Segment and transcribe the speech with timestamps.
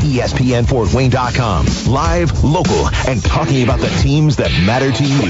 [0.00, 1.92] ESPNFortWayne.com.
[1.92, 5.20] Live, local, and talking about the teams that matter to you.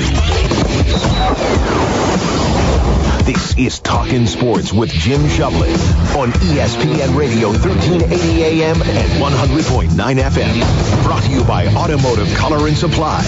[3.25, 5.73] This is Talking Sports with Jim Shovlin
[6.17, 11.05] on ESPN Radio 1380 AM and 100.9 FM.
[11.05, 13.23] Brought to you by Automotive Color and Supply.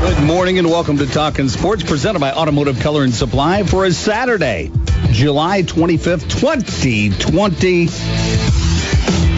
[0.00, 3.92] Good morning and welcome to Talking Sports, presented by Automotive Color and Supply for a
[3.92, 4.70] Saturday,
[5.10, 7.88] July 25th, 2020.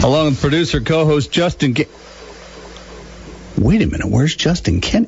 [0.03, 1.75] Along with producer co-host Justin.
[3.55, 5.07] Wait a minute, where's Justin Kenny?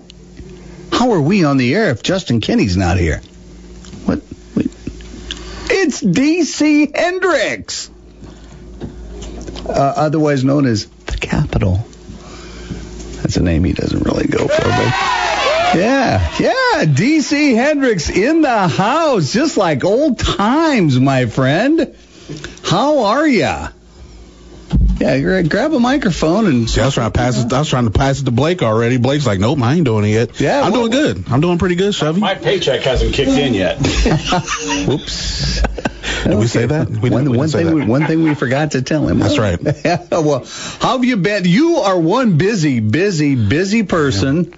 [0.91, 3.19] How are we on the air if Justin Kenny's not here?
[4.05, 4.21] What?
[4.55, 4.67] Wait.
[5.71, 7.89] It's DC Hendricks,
[9.67, 11.83] uh, otherwise known as the Capital.
[13.23, 14.93] That's a name he doesn't really go for, but
[15.75, 21.95] yeah, yeah, DC Hendricks in the house, just like old times, my friend.
[22.63, 23.69] How are ya?
[24.99, 26.69] Yeah, gra- grab a microphone and.
[26.69, 27.51] See, I was trying to pass it.
[27.51, 28.97] I was trying to pass it to Blake already.
[28.97, 30.39] Blake's like, nope, I ain't doing it yet.
[30.39, 31.23] Yeah, I'm well- doing good.
[31.31, 32.19] I'm doing pretty good, Chevy.
[32.21, 33.77] My paycheck hasn't kicked in yet.
[34.87, 35.61] Whoops.
[36.23, 36.89] Did we say that?
[36.89, 37.75] We one didn't- we one didn't say thing, that.
[37.75, 39.19] we, one thing we forgot to tell him.
[39.19, 39.59] That's right.
[40.11, 40.45] well,
[40.79, 41.43] how have you been?
[41.45, 44.53] You are one busy, busy, busy person.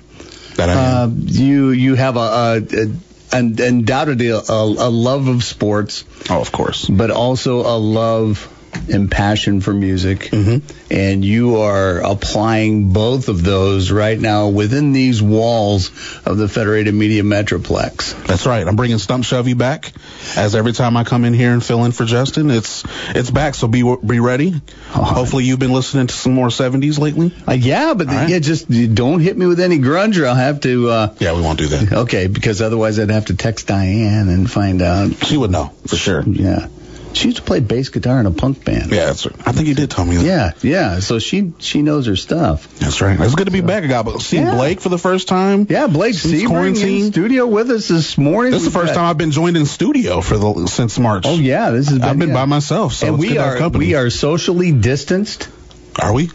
[0.56, 1.16] That I Uh, am.
[1.22, 6.52] you you have a, a, a un- undoubtedly a, a love of sports, oh, of
[6.52, 6.88] course.
[6.88, 8.48] but also a love
[8.92, 10.20] and passion for music.
[10.32, 10.94] Mm-hmm.
[10.94, 15.90] And you are applying both of those right now within these walls
[16.26, 18.26] of the Federated Media Metroplex.
[18.28, 18.66] That's right.
[18.68, 19.92] I'm bringing Stump Chevy back.
[20.38, 23.56] As every time I come in here and fill in for Justin, it's it's back.
[23.56, 24.54] So be be ready.
[24.90, 27.32] Hopefully, you've been listening to some more 70s lately.
[27.48, 28.30] Uh, yeah, but All right.
[28.30, 30.90] yeah, just don't hit me with any grunge, or I'll have to.
[30.90, 31.94] Uh, Yeah, we won't do that.
[31.94, 35.14] okay, because otherwise I'd have to text Diane and find out.
[35.26, 36.24] She would know for sure.
[36.26, 36.68] Yeah,
[37.16, 38.92] she used to play bass guitar in a punk band.
[38.92, 39.48] Yeah, that's right.
[39.48, 40.26] I think you did tell me that.
[40.26, 41.00] yeah, yeah.
[41.00, 42.68] So she she knows her stuff.
[42.80, 43.20] That's right.
[43.20, 43.84] It's good to be back.
[43.84, 44.56] I got see Yeah.
[44.56, 45.68] Blake for the first time.
[45.70, 48.52] Yeah, Blake Since Sebring in studio with us this morning.
[48.52, 51.24] This is the first time I've been joined in studio for the since March.
[51.26, 52.08] Oh yeah, this has been.
[52.08, 52.36] I've been yeah.
[52.36, 55.50] by myself, so and it's we good to have are we are socially distanced.
[56.00, 56.30] Are we?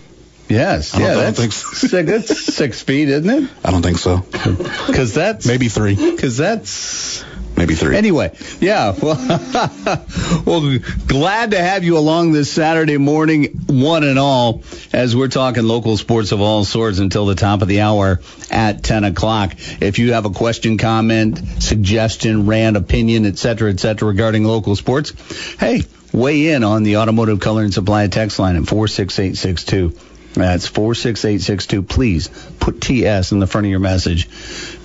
[0.48, 1.86] Yes, I don't- yeah, I don't that's think so.
[1.86, 3.50] six, that's six feet, isn't it?
[3.64, 4.18] I don't think so.
[4.86, 5.94] Because that's Maybe three.
[6.10, 7.24] because that's
[7.60, 7.94] Maybe three.
[7.94, 8.94] Anyway, yeah.
[9.02, 9.16] Well,
[10.46, 14.62] well, glad to have you along this Saturday morning, one and all,
[14.94, 18.20] as we're talking local sports of all sorts until the top of the hour
[18.50, 19.56] at 10 o'clock.
[19.78, 24.74] If you have a question, comment, suggestion, rant, opinion, et cetera, et cetera, regarding local
[24.74, 25.12] sports,
[25.60, 25.82] hey,
[26.14, 30.09] weigh in on the Automotive Color and Supply text line at 46862.
[30.34, 31.82] That's 46862.
[31.82, 32.28] Please
[32.60, 34.28] put TS in the front of your message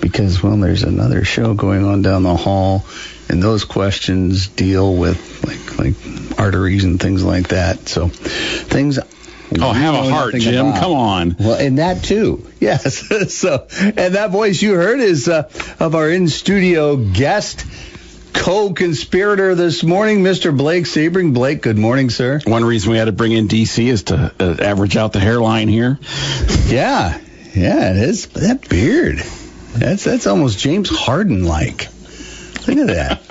[0.01, 2.85] because, well, there's another show going on down the hall,
[3.29, 7.88] and those questions deal with like like arteries and things like that.
[7.88, 9.00] So things.
[9.57, 10.67] Oh, have a heart, Jim.
[10.69, 10.81] about.
[10.81, 11.35] Come on.
[11.39, 12.45] Well, and that too.
[12.66, 13.31] Yes.
[13.31, 15.47] so, and that voice you heard is uh,
[15.79, 17.63] of our in studio guest,
[18.35, 20.56] co-conspirator this morning, Mr.
[20.56, 21.34] Blake Sebring.
[21.34, 22.40] Blake, good morning, sir.
[22.46, 25.68] One reason we had to bring in DC is to uh, average out the hairline
[25.68, 25.97] here.
[26.68, 27.19] Yeah,
[27.53, 28.28] yeah, it is.
[28.28, 29.18] That beard.
[29.73, 31.88] That's that's almost James Harden like.
[32.68, 33.22] Look at that.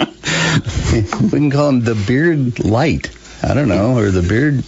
[1.23, 3.11] we can call him the beard light.
[3.43, 4.65] I don't know, or the beard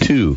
[0.00, 0.36] two.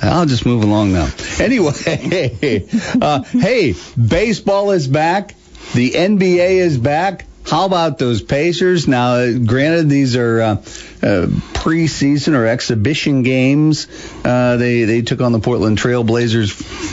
[0.00, 1.10] I'll just move along now.
[1.38, 1.72] Anyway,
[3.02, 5.34] uh, hey, baseball is back.
[5.74, 7.26] The NBA is back.
[7.50, 8.86] How about those Pacers?
[8.86, 11.26] Now, granted, these are uh, uh,
[11.56, 13.86] preseason or exhibition games.
[14.24, 16.52] Uh, they they took on the Portland Trailblazers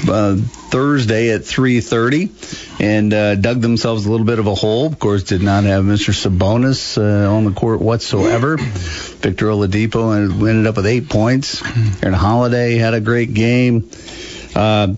[0.10, 4.88] uh, Thursday at 3:30 and uh, dug themselves a little bit of a hole.
[4.88, 6.14] Of course, did not have Mr.
[6.14, 8.58] Sabonis uh, on the court whatsoever.
[8.58, 11.62] Victor Oladipo and- ended up with eight points.
[12.02, 13.90] Aaron Holiday had a great game.
[14.56, 14.96] Uh,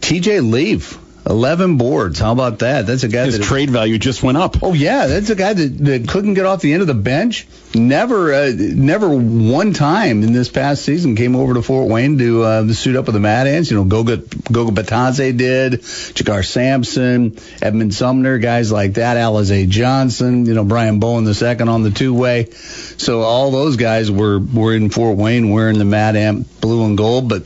[0.00, 0.98] TJ Leaf,
[1.28, 2.18] 11 boards.
[2.18, 2.86] How about that?
[2.86, 4.62] That's a guy His that trade value just went up.
[4.62, 7.46] Oh yeah, that's a guy that, that couldn't get off the end of the bench.
[7.74, 12.42] Never, uh, never one time in this past season came over to Fort Wayne to
[12.42, 13.70] uh, suit up with the Mad Ants.
[13.70, 14.16] You know, Goga
[14.50, 20.98] Goga Bitadze did, JaKarr Sampson, Edmund Sumner, guys like that, Alize Johnson, you know, Brian
[20.98, 22.50] Bowen the second on the two way.
[22.52, 26.96] So all those guys were were in Fort Wayne wearing the Mad Ant blue and
[26.96, 27.42] gold, but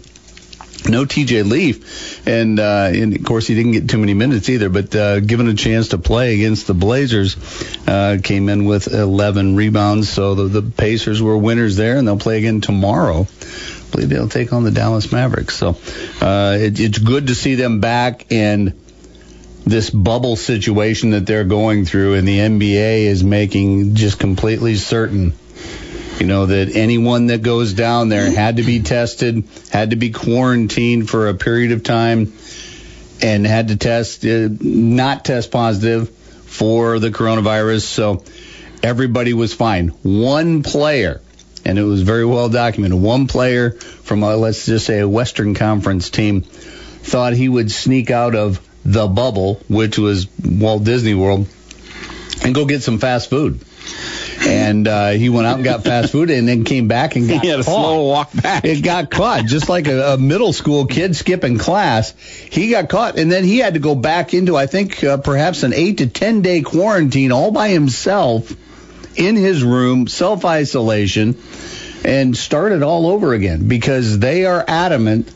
[0.88, 4.68] no TJ Leaf, and uh, and of course he didn't get too many minutes either.
[4.68, 7.36] But uh, given a chance to play against the Blazers,
[7.86, 10.08] uh, came in with 11 rebounds.
[10.08, 13.26] So the, the Pacers were winners there, and they'll play again tomorrow.
[13.30, 15.56] I believe they'll take on the Dallas Mavericks.
[15.56, 15.76] So
[16.20, 18.72] uh, it, it's good to see them back and
[19.64, 25.34] this bubble situation that they're going through, and the NBA is making just completely certain
[26.18, 30.10] You know that anyone that goes down there had to be tested, had to be
[30.10, 32.32] quarantined for a period of time,
[33.20, 37.82] and had to test uh, not test positive for the coronavirus.
[37.82, 38.24] So
[38.82, 39.88] everybody was fine.
[40.02, 41.20] One player,
[41.64, 43.00] and it was very well documented.
[43.00, 48.10] One player from a, let's just say a Western Conference team thought he would sneak
[48.10, 51.48] out of the bubble, which was Walt Disney World,
[52.44, 53.60] and go get some fast food.
[54.46, 57.42] And uh, he went out and got fast food, and then came back and got
[57.42, 57.72] He had a caught.
[57.72, 58.64] slow walk back.
[58.64, 62.12] It got caught, just like a, a middle school kid skipping class.
[62.50, 65.62] He got caught, and then he had to go back into, I think, uh, perhaps
[65.62, 68.52] an eight to ten day quarantine all by himself
[69.16, 71.36] in his room, self isolation,
[72.04, 75.32] and start it all over again because they are adamant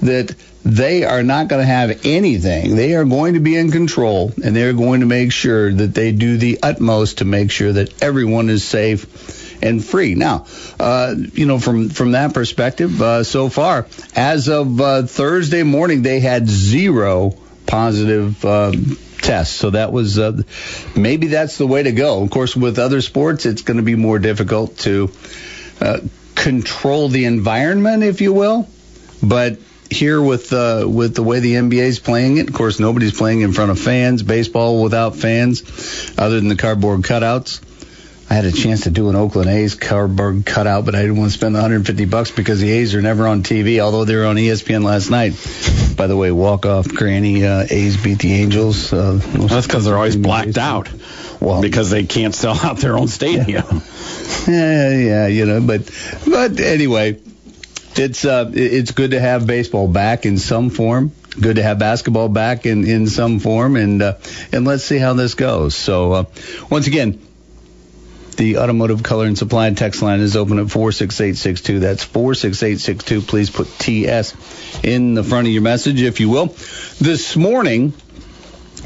[0.00, 0.34] that
[0.66, 2.74] they are not going to have anything.
[2.74, 5.94] They are going to be in control, and they are going to make sure that
[5.94, 10.16] they do the utmost to make sure that everyone is safe and free.
[10.16, 10.46] Now,
[10.80, 13.86] uh, you know, from from that perspective, uh, so far,
[14.16, 17.36] as of uh, Thursday morning, they had zero
[17.66, 19.54] positive um, tests.
[19.54, 20.42] So that was uh,
[20.96, 22.24] maybe that's the way to go.
[22.24, 25.12] Of course, with other sports, it's going to be more difficult to
[25.80, 26.00] uh,
[26.34, 28.68] control the environment, if you will.
[29.22, 29.58] But
[29.90, 33.40] here with uh, with the way the NBA is playing it, of course, nobody's playing
[33.40, 34.22] in front of fans.
[34.22, 35.62] Baseball without fans,
[36.18, 37.60] other than the cardboard cutouts.
[38.28, 41.30] I had a chance to do an Oakland A's cardboard cutout, but I didn't want
[41.30, 44.24] to spend the 150 bucks because the A's are never on TV, although they were
[44.24, 45.34] on ESPN last night.
[45.96, 48.92] By the way, walk off granny uh, A's beat the Angels.
[48.92, 50.90] Uh, That's because they're always blacked out.
[51.40, 53.82] Well, because they can't sell out their own stadium.
[54.48, 55.88] yeah, yeah, you know, but
[56.26, 57.20] but anyway,
[57.98, 61.12] it's uh, it's good to have baseball back in some form.
[61.38, 64.16] Good to have basketball back in, in some form, and uh,
[64.52, 65.74] and let's see how this goes.
[65.74, 66.24] So uh,
[66.70, 67.20] once again,
[68.36, 71.80] the automotive color and supply text line is open at 46862.
[71.80, 73.22] That's 46862.
[73.22, 74.34] Please put TS
[74.82, 76.46] in the front of your message, if you will.
[77.00, 77.92] This morning,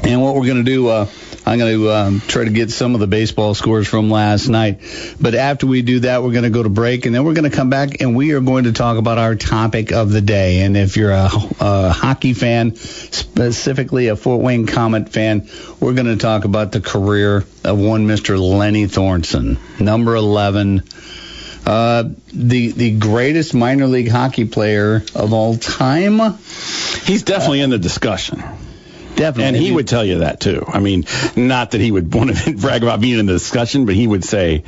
[0.03, 1.05] and what we're going to do, uh,
[1.45, 4.81] I'm going to um, try to get some of the baseball scores from last night.
[5.19, 7.49] But after we do that, we're going to go to break, and then we're going
[7.49, 10.61] to come back and we are going to talk about our topic of the day.
[10.61, 11.29] And if you're a,
[11.59, 15.49] a hockey fan, specifically a Fort Wayne Komet fan,
[15.79, 18.39] we're going to talk about the career of one Mr.
[18.39, 20.83] Lenny Thornton, number 11.
[21.63, 26.17] Uh, the the greatest minor league hockey player of all time.
[27.03, 28.43] He's definitely in the discussion.
[29.21, 29.47] Definitely.
[29.47, 30.65] And he would tell you that too.
[30.67, 33.93] I mean, not that he would want to brag about being in the discussion, but
[33.93, 34.63] he would say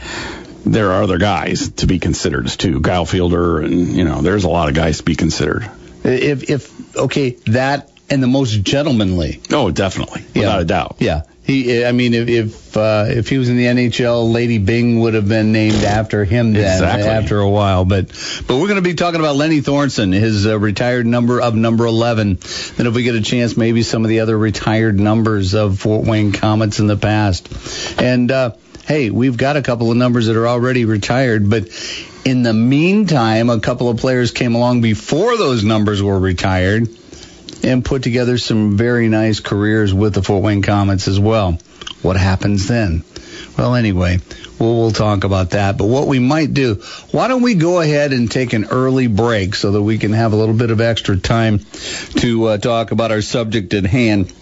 [0.66, 2.80] there are other guys to be considered too.
[2.80, 5.70] Guyle Fielder, and you know, there's a lot of guys to be considered.
[6.04, 9.42] If if okay, that and the most gentlemanly.
[9.52, 10.98] Oh, definitely, without a doubt.
[11.00, 11.24] Yeah.
[11.46, 15.14] He, I mean, if if, uh, if he was in the NHL, Lady Byng would
[15.14, 16.74] have been named after him then.
[16.74, 17.10] Exactly.
[17.10, 18.08] After a while, but
[18.48, 21.86] but we're going to be talking about Lenny Thornton, his uh, retired number of number
[21.86, 22.40] 11.
[22.78, 26.08] Then, if we get a chance, maybe some of the other retired numbers of Fort
[26.08, 27.50] Wayne Komets in the past.
[28.02, 28.52] And uh,
[28.86, 31.68] hey, we've got a couple of numbers that are already retired, but
[32.24, 36.88] in the meantime, a couple of players came along before those numbers were retired
[37.64, 41.58] and put together some very nice careers with the Fort Wayne Komets as well.
[42.02, 43.04] What happens then?
[43.58, 44.20] Well, anyway,
[44.60, 45.78] we'll, we'll talk about that.
[45.78, 46.76] But what we might do,
[47.12, 50.34] why don't we go ahead and take an early break so that we can have
[50.34, 51.60] a little bit of extra time
[52.18, 54.34] to uh, talk about our subject at hand.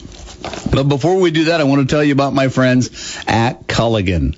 [0.72, 4.36] But before we do that, I want to tell you about my friends at Culligan.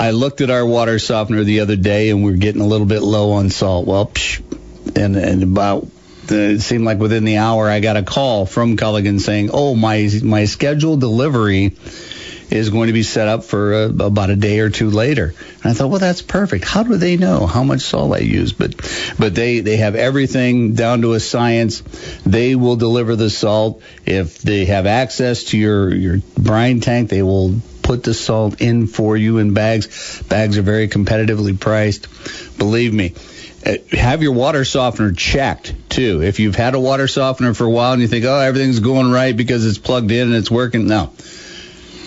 [0.00, 2.86] I looked at our water softener the other day and we are getting a little
[2.86, 3.86] bit low on salt.
[3.86, 4.42] Well, psh,
[4.96, 5.86] and, and about
[6.32, 10.08] it seemed like within the hour I got a call from Culligan saying, "Oh, my
[10.22, 11.76] my scheduled delivery
[12.50, 15.70] is going to be set up for uh, about a day or two later." And
[15.70, 16.64] I thought, "Well, that's perfect.
[16.64, 18.76] How do they know how much salt I use?" But
[19.18, 21.82] but they they have everything down to a science.
[22.24, 27.10] They will deliver the salt if they have access to your your brine tank.
[27.10, 30.22] They will put the salt in for you in bags.
[30.22, 32.08] Bags are very competitively priced.
[32.58, 33.14] Believe me.
[33.64, 36.20] Uh, have your water softener checked too.
[36.22, 39.08] If you've had a water softener for a while and you think, oh, everything's going
[39.10, 41.12] right because it's plugged in and it's working, no.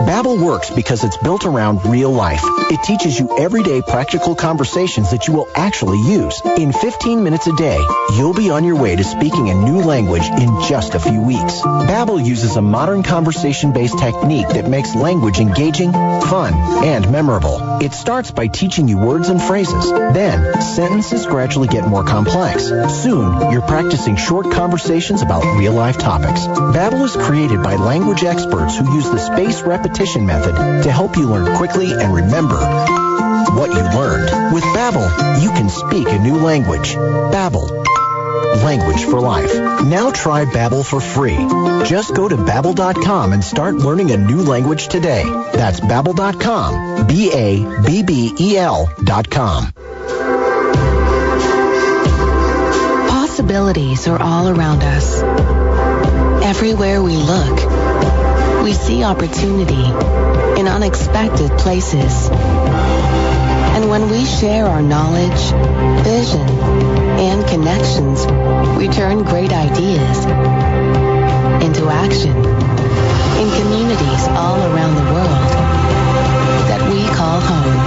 [0.00, 2.42] Babbel works because it's built around real life.
[2.70, 6.40] It teaches you everyday practical conversations that you will actually use.
[6.44, 7.78] In 15 minutes a day,
[8.16, 11.60] you'll be on your way to speaking a new language in just a few weeks.
[11.60, 17.78] Babbel uses a modern conversation-based technique that makes language engaging, fun, and memorable.
[17.80, 19.90] It starts by teaching you words and phrases.
[19.90, 22.64] Then, sentences gradually get more complex.
[22.64, 26.46] Soon, you're practicing short conversations about real-life topics.
[26.46, 31.28] Babbel is created by language experts who use the spaced repetition method to help you
[31.28, 32.54] learn quickly and remember
[33.56, 34.54] what you learned.
[34.54, 36.94] With Babbel, you can speak a new language.
[36.94, 37.68] Babbel.
[38.62, 39.52] Language for life.
[39.84, 41.36] Now try Babbel for free.
[41.84, 45.24] Just go to babbel.com and start learning a new language today.
[45.52, 47.08] That's babbel.com.
[47.08, 49.72] B A B B E L.com.
[53.08, 55.22] Possibilities are all around us.
[56.44, 57.81] Everywhere we look,
[58.62, 59.84] we see opportunity
[60.60, 62.30] in unexpected places.
[62.30, 65.50] And when we share our knowledge,
[66.04, 66.48] vision,
[67.18, 68.24] and connections,
[68.78, 70.24] we turn great ideas
[71.66, 75.48] into action in communities all around the world
[76.70, 77.78] that we call home.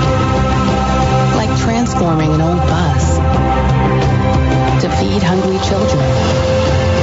[1.37, 3.15] Like transforming an old bus
[4.81, 6.94] to feed hungry children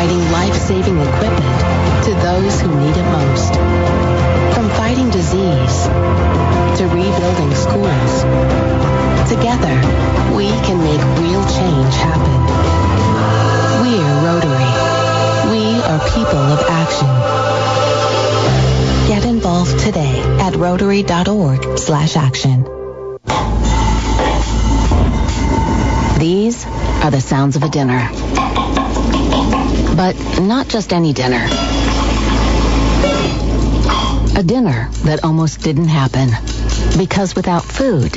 [0.00, 1.60] providing life-saving equipment
[2.02, 3.52] to those who need it most.
[4.54, 5.84] From fighting disease
[6.78, 8.22] to rebuilding schools,
[9.28, 9.76] together
[10.34, 12.40] we can make real change happen.
[13.82, 14.72] We're Rotary.
[15.52, 17.12] We are people of action.
[19.06, 22.64] Get involved today at rotary.org slash action.
[26.18, 26.64] These
[27.04, 28.29] are the sounds of a dinner.
[30.00, 31.44] But not just any dinner.
[34.34, 36.30] A dinner that almost didn't happen.
[36.96, 38.16] Because without food,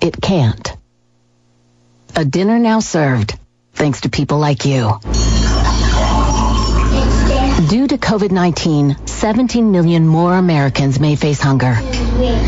[0.00, 0.76] it can't.
[2.14, 3.36] A dinner now served,
[3.72, 5.00] thanks to people like you.
[7.68, 11.74] Due to COVID-19, 17 million more Americans may face hunger.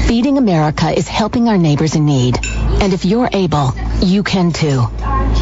[0.07, 2.39] Feeding America is helping our neighbors in need.
[2.81, 4.87] And if you're able, you can too.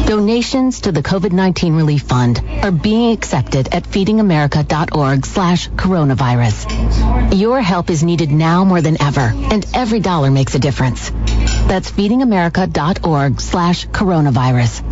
[0.05, 7.33] Donations to the COVID-19 Relief Fund are being accepted at feedingamerica.org slash coronavirus.
[7.37, 11.09] Your help is needed now more than ever, and every dollar makes a difference.
[11.09, 14.83] That's feedingamerica.org slash coronavirus.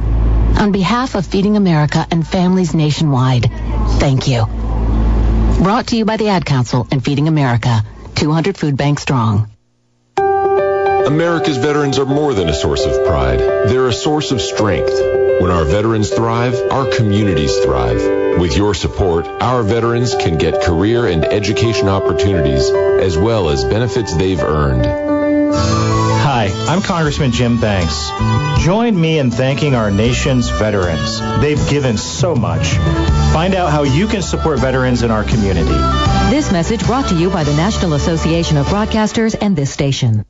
[0.60, 3.52] On behalf of Feeding America and families nationwide,
[4.00, 4.46] thank you.
[5.64, 7.84] Brought to you by the Ad Council and Feeding America,
[8.16, 9.53] 200 Food Bank Strong.
[11.06, 13.40] America's veterans are more than a source of pride.
[13.40, 14.94] They're a source of strength.
[15.42, 18.40] When our veterans thrive, our communities thrive.
[18.40, 24.16] With your support, our veterans can get career and education opportunities as well as benefits
[24.16, 24.86] they've earned.
[25.56, 28.10] Hi, I'm Congressman Jim Banks.
[28.64, 31.20] Join me in thanking our nation's veterans.
[31.42, 32.76] They've given so much.
[33.34, 35.78] Find out how you can support veterans in our community.
[36.30, 40.24] This message brought to you by the National Association of Broadcasters and this station.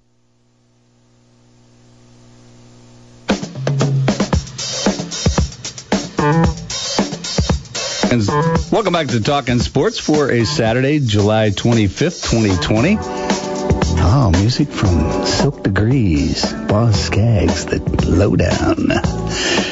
[8.74, 12.98] Welcome back to Talking Sports for a Saturday, July 25th, 2020.
[13.00, 17.78] Oh, music from Silk Degrees, Boz Scaggs, the
[18.08, 18.88] lowdown.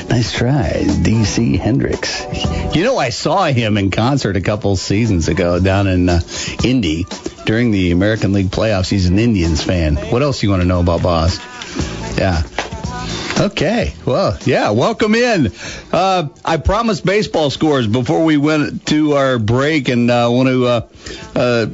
[0.08, 2.24] Nice try, DC Hendricks.
[2.76, 6.20] You know, I saw him in concert a couple seasons ago down in uh,
[6.64, 7.08] Indy
[7.48, 8.88] during the American League playoffs.
[8.88, 9.96] He's an Indians fan.
[9.96, 11.40] What else do you want to know about Boz?
[12.20, 12.44] Yeah.
[13.40, 13.94] Okay.
[14.06, 14.72] Well, yeah.
[14.72, 15.52] Welcome in.
[15.92, 20.50] Uh, I promised baseball scores before we went to our break, and I uh, want
[20.50, 20.88] to uh,
[21.36, 21.66] uh,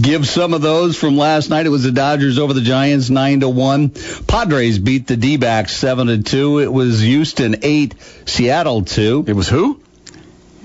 [0.00, 1.66] give some of those from last night.
[1.66, 3.90] It was the Dodgers over the Giants nine to one.
[3.90, 6.58] Padres beat the D-backs seven to two.
[6.58, 7.94] It was Houston eight,
[8.26, 9.24] Seattle two.
[9.26, 9.80] It was who?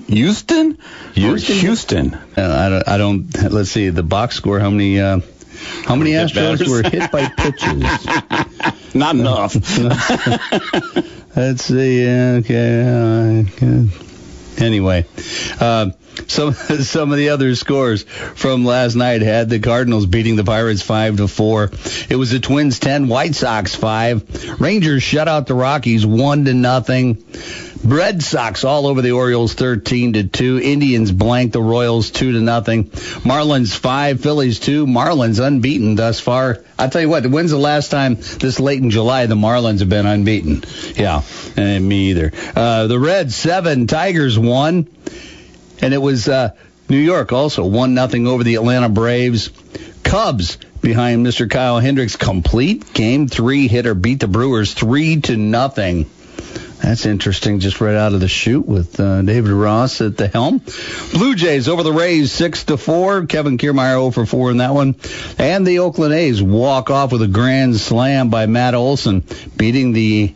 [0.08, 0.78] Houston?
[1.14, 1.56] Houston.
[1.56, 2.14] Houston.
[2.14, 2.88] Uh, I don't.
[2.88, 3.52] I don't.
[3.52, 4.58] Let's see the box score.
[4.58, 4.98] How many?
[5.84, 8.94] How many Astros were hit by pitches?
[8.94, 9.54] Not enough.
[11.36, 12.08] Let's see.
[12.08, 13.46] Okay.
[13.62, 14.06] uh.
[14.60, 15.06] Anyway,
[15.58, 15.90] uh,
[16.26, 16.52] some
[16.82, 21.16] some of the other scores from last night had the Cardinals beating the Pirates five
[21.16, 21.70] to four.
[22.08, 24.60] It was the Twins ten, White Sox five.
[24.60, 27.24] Rangers shut out the Rockies one to nothing.
[27.82, 30.60] Red Sox all over the Orioles 13 to 2.
[30.62, 32.84] Indians blank the Royals 2 to nothing.
[32.84, 34.86] Marlins 5, Phillies 2.
[34.86, 36.62] Marlins unbeaten thus far.
[36.78, 39.88] I tell you what, when's the last time this late in July the Marlins have
[39.88, 40.62] been unbeaten?
[40.94, 41.22] Yeah,
[41.56, 42.32] eh, me either.
[42.54, 44.86] Uh, the Reds 7, Tigers 1.
[45.80, 46.50] And it was uh,
[46.90, 49.50] New York also 1 nothing over the Atlanta Braves.
[50.02, 51.48] Cubs behind Mr.
[51.48, 56.10] Kyle Hendricks complete game 3 hitter beat the Brewers 3 to nothing.
[56.82, 60.62] That's interesting, just right out of the chute with uh, David Ross at the helm.
[61.12, 63.26] Blue Jays over the Rays, six to four.
[63.26, 64.96] Kevin Kiermaier 0 for four in that one,
[65.38, 69.24] and the Oakland A's walk off with a grand slam by Matt Olson,
[69.56, 70.34] beating the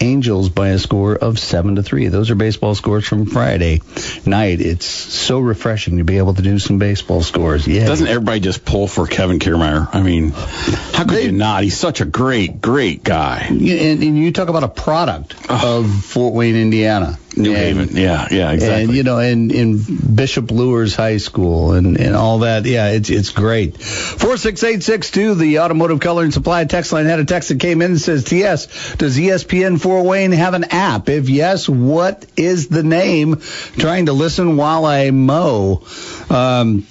[0.00, 2.08] Angels by a score of seven to three.
[2.08, 3.80] Those are baseball scores from Friday
[4.26, 4.60] night.
[4.60, 7.66] It's so refreshing to be able to do some baseball scores.
[7.66, 9.88] Yeah, Doesn't everybody just pull for Kevin Kiermaier?
[9.92, 11.62] I mean, how could you not?
[11.62, 13.46] He's such a great, great guy.
[13.48, 17.18] And, and you talk about a product of Fort Wayne, Indiana.
[17.36, 17.96] New And- Haven.
[17.96, 18.84] Yeah, yeah, exactly.
[18.84, 19.78] And you know, in in
[20.14, 22.64] Bishop Luers High School and, and all that.
[22.64, 23.76] Yeah, it's it's great.
[23.82, 25.34] Four six eight six two.
[25.34, 28.24] The Automotive Color and Supply text line had a text that came in and says,
[28.24, 28.94] "T.S.
[28.96, 31.08] Does ESPN Fort Wayne have an app?
[31.08, 33.40] If yes, what is the name?
[33.78, 35.82] Trying to listen while I mow.
[36.30, 36.86] Um,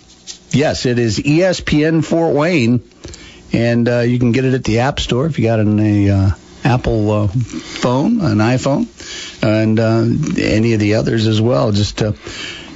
[0.51, 2.81] yes, it is ESPN Fort Wayne,
[3.53, 6.09] and uh, you can get it at the App Store if you got an a,
[6.09, 6.29] uh,
[6.63, 8.87] Apple uh, phone, an iPhone,
[9.43, 10.05] and uh,
[10.41, 11.71] any of the others as well.
[11.71, 12.13] Just uh,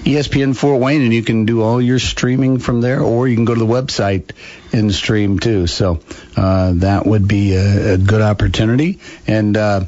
[0.08, 3.46] ESPN Fort Wayne, and you can do all your streaming from there, or you can
[3.46, 4.32] go to the website
[4.72, 5.68] and stream too.
[5.68, 6.00] So
[6.36, 9.00] uh, that would be a, a good opportunity.
[9.26, 9.86] And uh,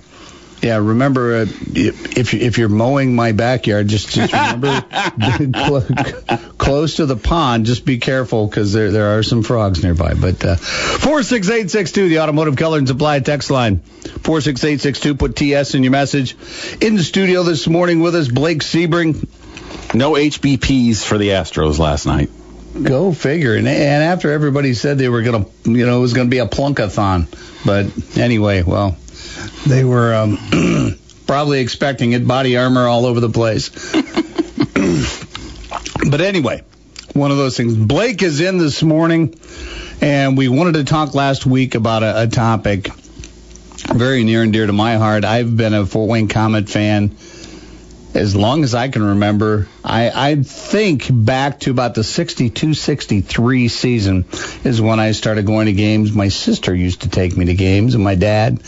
[0.62, 1.46] yeah, remember uh,
[1.76, 4.82] if if you're mowing my backyard, just just remember
[6.58, 7.66] close to the pond.
[7.66, 10.16] Just be careful because there there are some frogs nearby.
[10.16, 13.80] But uh, four six eight six two, the Automotive Color and Supply text line.
[13.80, 15.16] Four six eight six two.
[15.16, 16.36] Put TS in your message.
[16.82, 19.28] In the studio this morning with us, Blake Sebring.
[19.94, 22.30] No HBPs for the Astros last night.
[22.84, 23.56] Go figure.
[23.56, 26.48] And, and after everybody said they were gonna, you know, it was gonna be a
[26.48, 27.28] plunkathon.
[27.66, 28.98] But anyway, well,
[29.68, 30.38] they were um,
[31.28, 32.28] probably expecting it.
[32.28, 33.70] Body armor all over the place.
[36.10, 36.64] but anyway,
[37.14, 37.76] one of those things.
[37.76, 39.40] Blake is in this morning,
[40.02, 42.90] and we wanted to talk last week about a, a topic
[43.94, 45.26] very near and dear to my heart.
[45.26, 47.16] I've been a Fort Wayne Komet fan
[48.14, 49.68] as long as I can remember.
[49.84, 54.26] I, I think back to about the 62 63 season
[54.64, 56.12] is when I started going to games.
[56.12, 58.62] My sister used to take me to games, and my dad,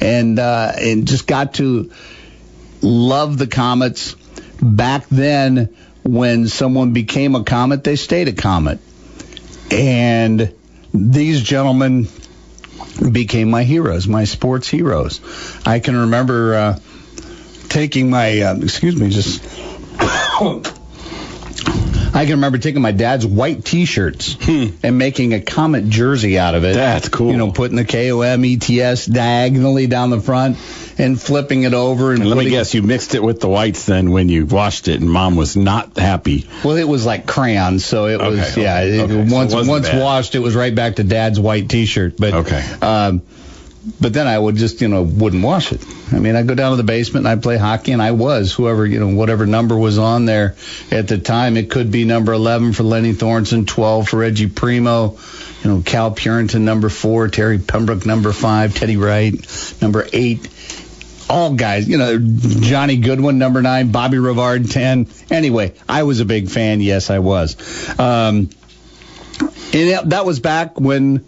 [0.00, 1.90] and, uh, and just got to
[2.82, 4.16] love the Komets.
[4.60, 8.78] Back then, when someone became a Komet, they stayed a Komet.
[9.70, 10.54] And
[10.92, 12.08] these gentlemen
[13.12, 15.20] became my heroes, my sports heroes.
[15.66, 16.78] I can remember uh,
[17.68, 19.44] taking my, uh, excuse me, just.
[22.14, 26.64] I can remember taking my dad's white T-shirts and making a Komet jersey out of
[26.64, 26.72] it.
[26.72, 26.78] Hmm.
[26.78, 27.30] That's cool.
[27.30, 30.56] You know, putting the KOM ETS diagonally down the front
[30.98, 32.10] and flipping it over.
[32.12, 34.88] And, And let me guess, you mixed it with the whites then when you washed
[34.88, 36.48] it, and Mom was not happy.
[36.64, 38.80] Well, it was like crayons, so it was Okay, yeah.
[38.80, 39.12] it- okay.
[39.12, 40.02] So it once once bad.
[40.02, 42.16] washed, it was right back to Dad's white T-shirt.
[42.16, 42.64] But Okay.
[42.82, 43.22] Um,
[44.00, 45.84] but then I would just you know wouldn't wash it.
[46.12, 48.52] I mean, I'd go down to the basement and I'd play hockey, and I was
[48.52, 50.56] whoever you know whatever number was on there
[50.90, 51.56] at the time.
[51.56, 55.18] It could be number 11 for Lenny Thornton, 12 for Reggie Primo.
[55.62, 59.34] You know, Cal Purinton number four, Terry Pembroke number five, Teddy Wright
[59.82, 60.48] number eight
[61.30, 65.08] all guys, you know, Johnny Goodwin, number nine, Bobby Rivard, 10.
[65.30, 66.80] Anyway, I was a big fan.
[66.80, 67.54] Yes, I was.
[67.98, 68.48] Um,
[69.72, 71.24] and that was back when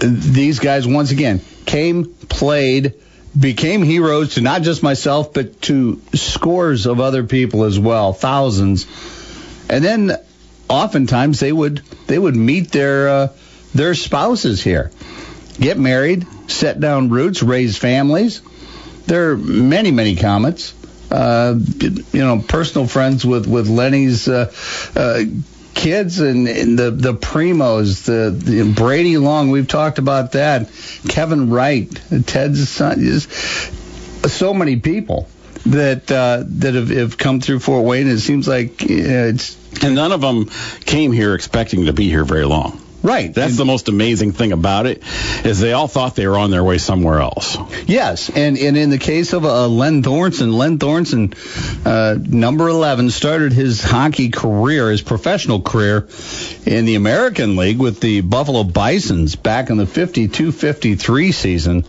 [0.00, 2.94] these guys, once again, came, played,
[3.38, 8.86] became heroes to not just myself, but to scores of other people as well, thousands.
[9.68, 10.12] And then
[10.68, 13.28] oftentimes they would, they would meet their, uh,
[13.74, 14.90] their spouses here,
[15.58, 18.40] get married, set down roots, raise families.
[19.06, 20.74] There are many, many comments.
[21.10, 24.52] Uh, you know, personal friends with with Lenny's uh,
[24.94, 25.20] uh,
[25.78, 29.50] kids and, and the the primos, the, the Brady Long.
[29.50, 30.68] We've talked about that.
[31.08, 31.88] Kevin Wright,
[32.26, 33.00] Ted's son.
[33.00, 33.30] Just
[34.28, 35.28] so many people
[35.66, 38.08] that uh, that have, have come through Fort Wayne.
[38.08, 40.46] It seems like you it's And none of them
[40.84, 42.80] came here expecting to be here very long.
[43.08, 43.32] Right.
[43.32, 45.02] That's the most amazing thing about it,
[45.44, 47.56] is they all thought they were on their way somewhere else.
[47.86, 51.34] Yes, and, and in the case of uh, Len Thornton, Len Thornton,
[51.84, 56.08] uh, number 11, started his hockey career, his professional career
[56.66, 61.84] in the American League with the Buffalo Bisons back in the 52-53 season,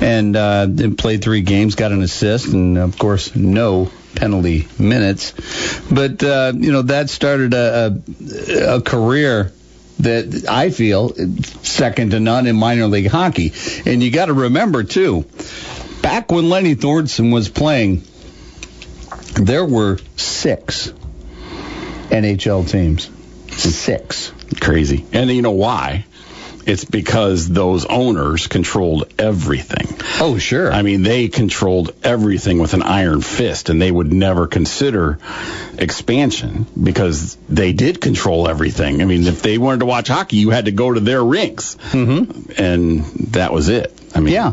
[0.00, 5.32] and uh, played three games, got an assist, and of course no penalty minutes.
[5.90, 8.00] But uh, you know that started a,
[8.48, 9.52] a, a career
[10.00, 11.14] that I feel
[11.62, 13.52] second to none in minor league hockey.
[13.86, 15.24] And you got to remember too,
[16.02, 18.02] back when Lenny Thornton was playing,
[19.34, 20.92] there were six
[22.10, 23.10] NHL teams.
[23.50, 24.32] Six.
[24.60, 25.04] Crazy.
[25.12, 26.06] And you know why?
[26.66, 29.98] It's because those owners controlled everything.
[30.20, 30.72] Oh, sure.
[30.72, 35.18] I mean, they controlled everything with an iron fist, and they would never consider
[35.78, 39.02] expansion because they did control everything.
[39.02, 41.76] I mean, if they wanted to watch hockey, you had to go to their rinks,
[41.90, 42.52] mm-hmm.
[42.56, 43.92] and that was it.
[44.14, 44.52] I mean, yeah.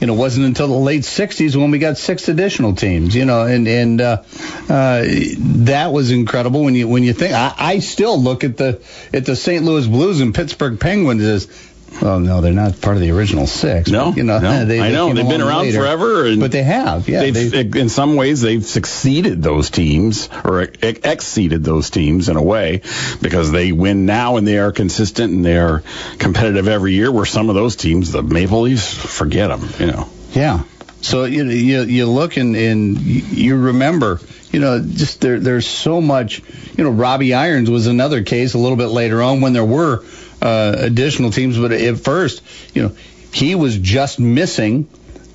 [0.00, 3.14] You know, it wasn't until the late '60s when we got six additional teams.
[3.14, 4.22] You know, and and uh,
[4.68, 7.34] uh, that was incredible when you when you think.
[7.34, 8.80] I, I still look at the
[9.12, 9.64] at the St.
[9.64, 11.69] Louis Blues and Pittsburgh Penguins as.
[12.00, 13.90] Well, no, they're not part of the original six.
[13.90, 14.64] No, but, you know, no.
[14.66, 15.78] they, I know they have been around later.
[15.80, 17.08] forever, and but they have.
[17.08, 22.28] Yeah, they've, they've- in some ways they've succeeded those teams or ex- exceeded those teams
[22.28, 22.82] in a way
[23.20, 25.82] because they win now and they are consistent and they are
[26.18, 27.10] competitive every year.
[27.12, 29.68] Where some of those teams, the Maple Leafs, forget them.
[29.78, 30.08] You know.
[30.32, 30.62] Yeah.
[31.02, 34.20] So you you you look and, and you remember,
[34.52, 36.42] you know, just there there's so much.
[36.76, 40.04] You know, Robbie Irons was another case a little bit later on when there were
[40.42, 42.42] uh, additional teams, but at first,
[42.74, 42.96] you know,
[43.32, 44.84] he was just missing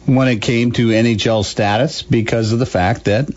[0.06, 3.30] when it came to NHL status because of the fact that,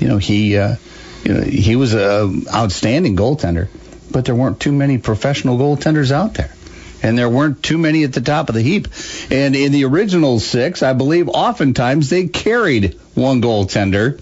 [0.00, 0.76] you know, he uh,
[1.24, 3.68] you know he was a outstanding goaltender,
[4.10, 6.54] but there weren't too many professional goaltenders out there
[7.02, 8.88] and there weren't too many at the top of the heap.
[9.30, 14.20] And in the original six, I believe oftentimes they carried one goaltender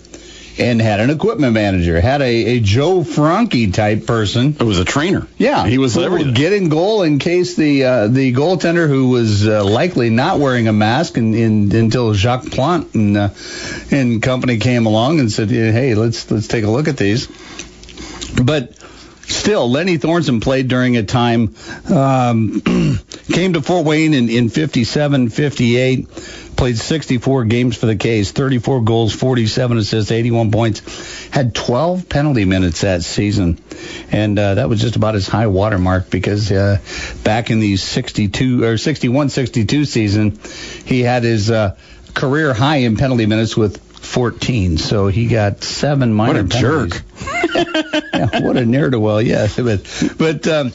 [0.59, 4.57] and had an equipment manager, had a, a Joe Franke type person.
[4.59, 5.27] It was a trainer.
[5.37, 6.29] Yeah, he was everything.
[6.29, 10.39] would get in goal in case the uh, the goaltender who was uh, likely not
[10.39, 13.29] wearing a mask in, in, until Jacques Plante and uh,
[13.91, 17.29] and company came along and said, "Hey, let's let's take a look at these."
[18.43, 18.73] But
[19.29, 21.55] still, Lenny Thornton played during a time,
[21.93, 22.61] um,
[23.33, 26.09] came to Fort Wayne in, in 57, 58,
[26.57, 32.45] played 64 games for the K's, 34 goals, 47 assists, 81 points, had 12 penalty
[32.45, 33.59] minutes that season.
[34.11, 36.79] And uh, that was just about his high water mark because uh,
[37.23, 40.39] back in the 62 or 61, 62 season,
[40.85, 41.77] he had his uh,
[42.15, 44.79] career high in penalty minutes with 14.
[44.79, 47.03] So he got seven minor What a penalties.
[47.03, 48.05] jerk.
[48.15, 49.57] yeah, what a ne'er do well, yes.
[49.61, 50.73] But, but um,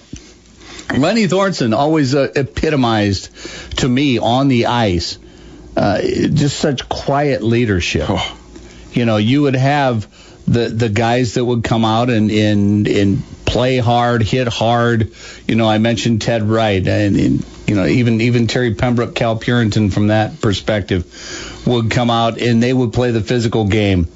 [0.95, 5.17] Lenny Thornton always uh, epitomized to me on the ice
[5.75, 8.05] uh, just such quiet leadership.
[8.09, 8.37] Oh.
[8.91, 10.07] You know, you would have
[10.47, 15.11] the the guys that would come out and and and play hard, hit hard.
[15.47, 19.37] You know, I mentioned Ted Wright and, and you know even even Terry Pembroke, Cal
[19.37, 24.07] Purinton from that perspective would come out and they would play the physical game.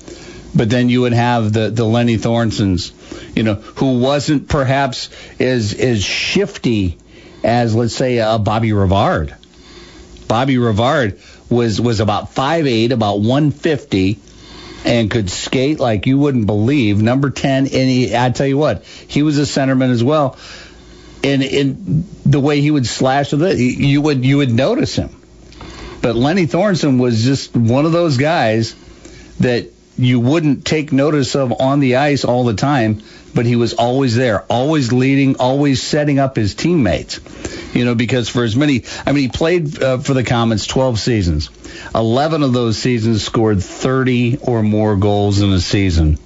[0.56, 2.92] But then you would have the the Lenny Thorntons,
[3.36, 5.10] you know, who wasn't perhaps
[5.40, 6.98] as as shifty
[7.44, 9.36] as let's say a Bobby Rivard.
[10.28, 14.20] Bobby Rivard was was about 5'8", about 150,
[14.88, 17.02] and could skate like you wouldn't believe.
[17.02, 20.38] Number 10, and he, I tell you what, he was a centerman as well.
[21.24, 25.10] And in the way he would slash with it, you would you would notice him.
[26.02, 28.76] But Lenny Thornton was just one of those guys
[29.40, 33.02] that you wouldn't take notice of on the ice all the time,
[33.34, 37.20] but he was always there, always leading, always setting up his teammates.
[37.74, 41.00] You know, because for as many, I mean, he played uh, for the Komets 12
[41.00, 41.50] seasons.
[41.94, 46.18] 11 of those seasons scored 30 or more goals in a season.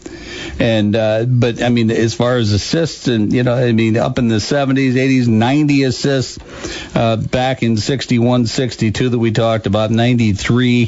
[0.60, 4.20] And uh, but I mean, as far as assists, and you know, I mean, up
[4.20, 9.92] in the 70s, 80s, 90 assists uh, back in 61, 62 that we talked about,
[9.92, 10.84] 93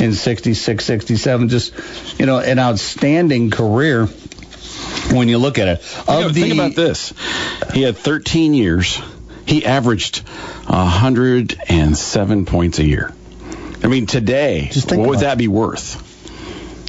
[0.00, 1.48] and 66, 67.
[1.48, 4.06] Just you know, an outstanding career
[5.12, 5.82] when you look at it.
[5.82, 7.12] Think, Of think the- about this.
[7.74, 9.00] He had 13 years.
[9.46, 10.20] He averaged
[10.68, 13.12] 107 points a year.
[13.82, 16.11] I mean, today, Just what would that be worth?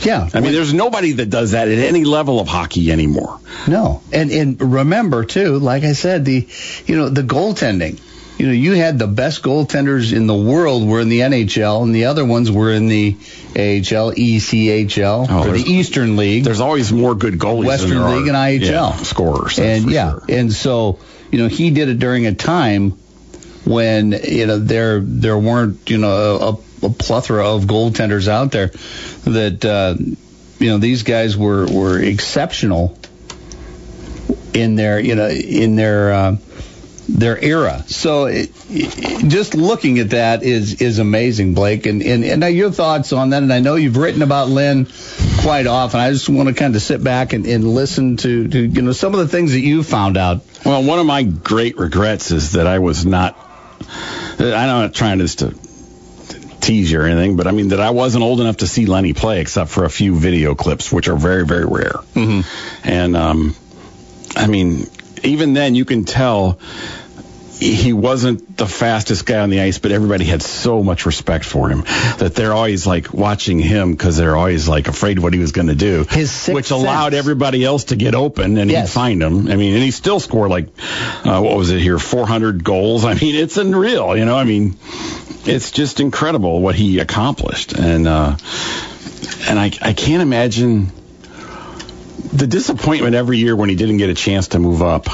[0.06, 0.30] Yeah.
[0.34, 3.40] I mean, there's nobody that does that at any level of hockey anymore.
[3.68, 6.48] No, and and remember too, like I said, the
[6.86, 8.00] you know the goaltending.
[8.40, 11.94] You know, you had the best goaltenders in the world were in the NHL, and
[11.94, 13.16] the other ones were in the
[13.56, 18.00] AHL, ECHL, Oh, or the there's- Eastern League, There's always more good goalies Western than
[18.00, 19.56] there League, are, and IHL yeah, scorers.
[19.58, 20.24] that's and for yeah, sure.
[20.30, 20.98] and so
[21.32, 22.98] you know he did it during a time
[23.66, 26.58] when you know there there weren't you know a, a
[26.90, 28.68] plethora of goaltenders out there
[29.26, 29.96] that uh,
[30.60, 32.98] you know these guys were were exceptional
[34.54, 36.38] in their you know in their uh,
[37.10, 37.84] their era.
[37.88, 41.86] So it, it- just looking at that is is amazing, Blake.
[41.86, 43.44] And, and and now your thoughts on that.
[43.44, 44.88] And I know you've written about Lynn
[45.42, 46.00] quite often.
[46.00, 48.92] I just want to kind of sit back and, and listen to, to you know
[48.92, 50.42] some of the things that you found out.
[50.66, 53.38] Well, one of my great regrets is that I was not.
[54.40, 55.56] I'm not trying just to
[56.64, 59.14] tease you or anything, but I mean that I wasn't old enough to see Lenny
[59.14, 62.00] play except for a few video clips, which are very, very rare.
[62.16, 62.88] Mm-hmm.
[62.88, 63.56] And um,
[64.36, 64.88] I mean,
[65.24, 66.60] even then, you can tell
[67.60, 71.70] he wasn't the fastest guy on the ice, but everybody had so much respect for
[71.70, 71.82] him
[72.18, 75.68] that they're always like watching him because they're always like afraid what he was going
[75.68, 77.20] to do, His sixth which allowed sense.
[77.20, 78.90] everybody else to get open and Yes.
[78.90, 79.48] he'd find them.
[79.48, 80.68] I mean, and he still scored like
[81.24, 83.06] uh, what was it here, 400 goals.
[83.06, 84.18] I mean, it's unreal.
[84.18, 84.76] You know, I mean,
[85.46, 88.36] it's just incredible what he accomplished, and uh,
[89.48, 90.92] and I I can't imagine
[92.34, 95.08] the disappointment every year when he didn't get a chance to move up.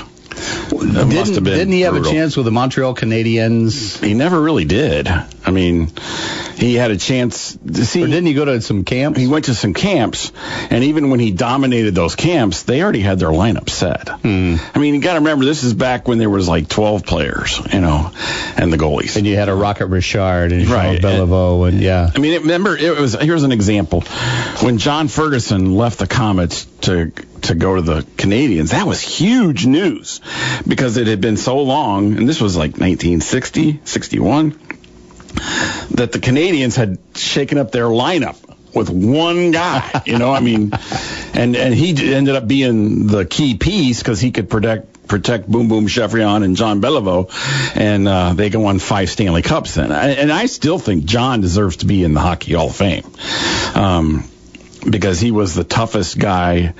[0.69, 2.11] Didn't, must have been didn't he have brutal.
[2.11, 4.03] a chance with the Montreal Canadiens?
[4.03, 5.07] He never really did.
[5.07, 5.91] I mean,
[6.59, 8.03] he had a chance to see.
[8.03, 9.19] Or didn't he go to some camps?
[9.19, 10.31] He went to some camps,
[10.69, 14.09] and even when he dominated those camps, they already had their lineup set.
[14.09, 14.55] Hmm.
[14.75, 17.59] I mean, you got to remember this is back when there was like 12 players,
[17.73, 18.11] you know,
[18.57, 19.15] and the goalies.
[19.15, 21.01] And you had a Rocket Richard and Right.
[21.01, 22.09] Jean Beliveau and yeah.
[22.13, 24.01] I mean, it- remember it was here's an example.
[24.61, 29.65] When John Ferguson left the Komets to to go to the Canadiens, that was huge
[29.65, 30.19] news
[30.67, 34.59] because it had been so long, and this was like 1960, 61,
[35.91, 38.37] that the Canadiens had shaken up their lineup
[38.73, 40.03] with one guy.
[40.05, 40.71] You know, I mean,
[41.33, 45.67] and and he ended up being the key piece because he could protect protect Boom
[45.67, 47.29] Boom Geoffrion and John Beliveau,
[47.75, 49.91] and uh, they won five Stanley Cups then.
[49.91, 53.03] And I still think John deserves to be in the Hockey Hall of Fame
[53.75, 54.23] um,
[54.89, 56.73] because he was the toughest guy.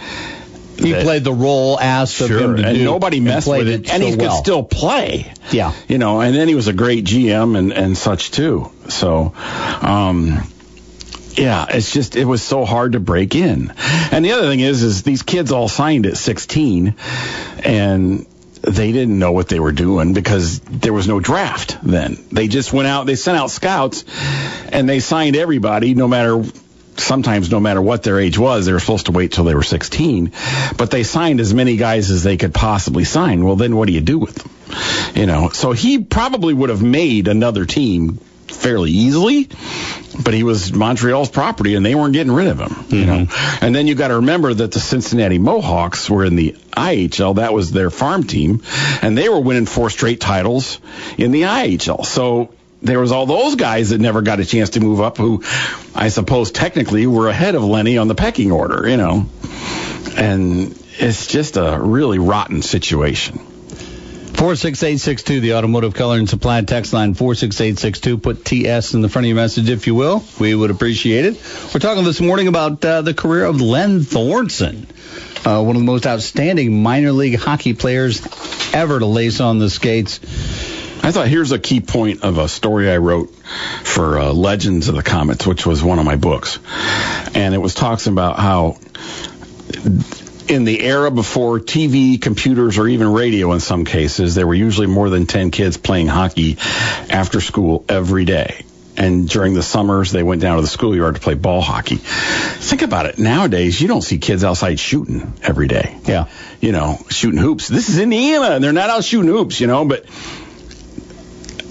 [0.80, 2.84] He that- played the role asked of him to and do.
[2.84, 5.32] nobody messed with it, and so he could still play.
[5.52, 5.74] Yeah.
[5.88, 8.72] you know, and then he was a great GM and and such too.
[8.88, 9.34] So,
[9.82, 10.44] um,
[11.36, 13.74] yeah, it's just it was so hard to break in.
[14.12, 16.96] And the other thing is, is these kids all signed at 16,
[17.64, 18.26] and
[18.62, 22.18] they didn't know what they were doing because there was no draft then.
[22.32, 24.04] They just went out, they sent out scouts,
[24.72, 26.44] and they signed everybody, no matter.
[27.00, 29.64] Sometimes, no matter what their age was, they were supposed to wait till they were
[29.64, 30.32] 16.
[30.78, 33.44] But they signed as many guys as they could possibly sign.
[33.44, 34.52] Well, then what do you do with them?
[35.16, 39.48] You know, so he probably would have made another team fairly easily,
[40.24, 43.24] but he was Montreal's property and they weren't getting rid of him, you mm-hmm.
[43.24, 43.28] know.
[43.62, 47.54] And then you got to remember that the Cincinnati Mohawks were in the IHL, that
[47.54, 48.62] was their farm team,
[49.02, 50.80] and they were winning four straight titles
[51.18, 52.06] in the IHL.
[52.06, 55.44] So there was all those guys that never got a chance to move up who
[55.94, 59.26] I suppose technically were ahead of Lenny on the pecking order, you know.
[60.18, 63.40] And it's just a really rotten situation.
[64.40, 68.18] 46862, the Automotive Color and Supply text line 46862.
[68.18, 70.24] Put TS in the front of your message, if you will.
[70.40, 71.34] We would appreciate it.
[71.74, 74.88] We're talking this morning about uh, the career of Len Thornton,
[75.44, 78.22] uh, one of the most outstanding minor league hockey players
[78.74, 80.22] ever to lace on the skates.
[81.02, 83.34] I thought here's a key point of a story I wrote
[83.84, 86.60] for uh, Legends of the Komets, which was one of my books,
[87.34, 88.78] and it was talks about how
[90.50, 94.88] in the era before TV, computers, or even radio in some cases, there were usually
[94.88, 96.58] more than 10 kids playing hockey
[97.10, 98.66] after school every day.
[98.98, 101.96] And during the summers, they went down to the schoolyard to play ball hockey.
[101.98, 103.18] Think about it.
[103.18, 105.98] Nowadays, you don't see kids outside shooting every day.
[106.04, 106.26] Yeah.
[106.60, 107.70] You know, shooting hoops.
[107.70, 110.06] This is Indiana, and they're not out shooting hoops, you know, but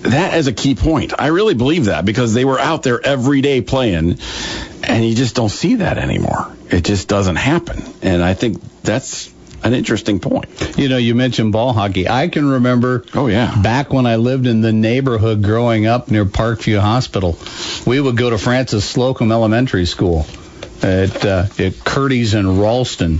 [0.02, 1.12] that is a key point.
[1.18, 4.18] I really believe that because they were out there every day playing,
[4.84, 6.52] and you just don't see that anymore.
[6.70, 7.82] It just doesn't happen.
[8.02, 9.32] And I think that's
[9.64, 10.78] an interesting point.
[10.78, 12.08] You know, you mentioned ball hockey.
[12.08, 13.60] I can remember Oh, yeah.
[13.60, 17.36] back when I lived in the neighborhood growing up near Parkview Hospital,
[17.84, 20.26] we would go to Francis Slocum Elementary School
[20.80, 23.18] at, uh, at Curdy's and Ralston.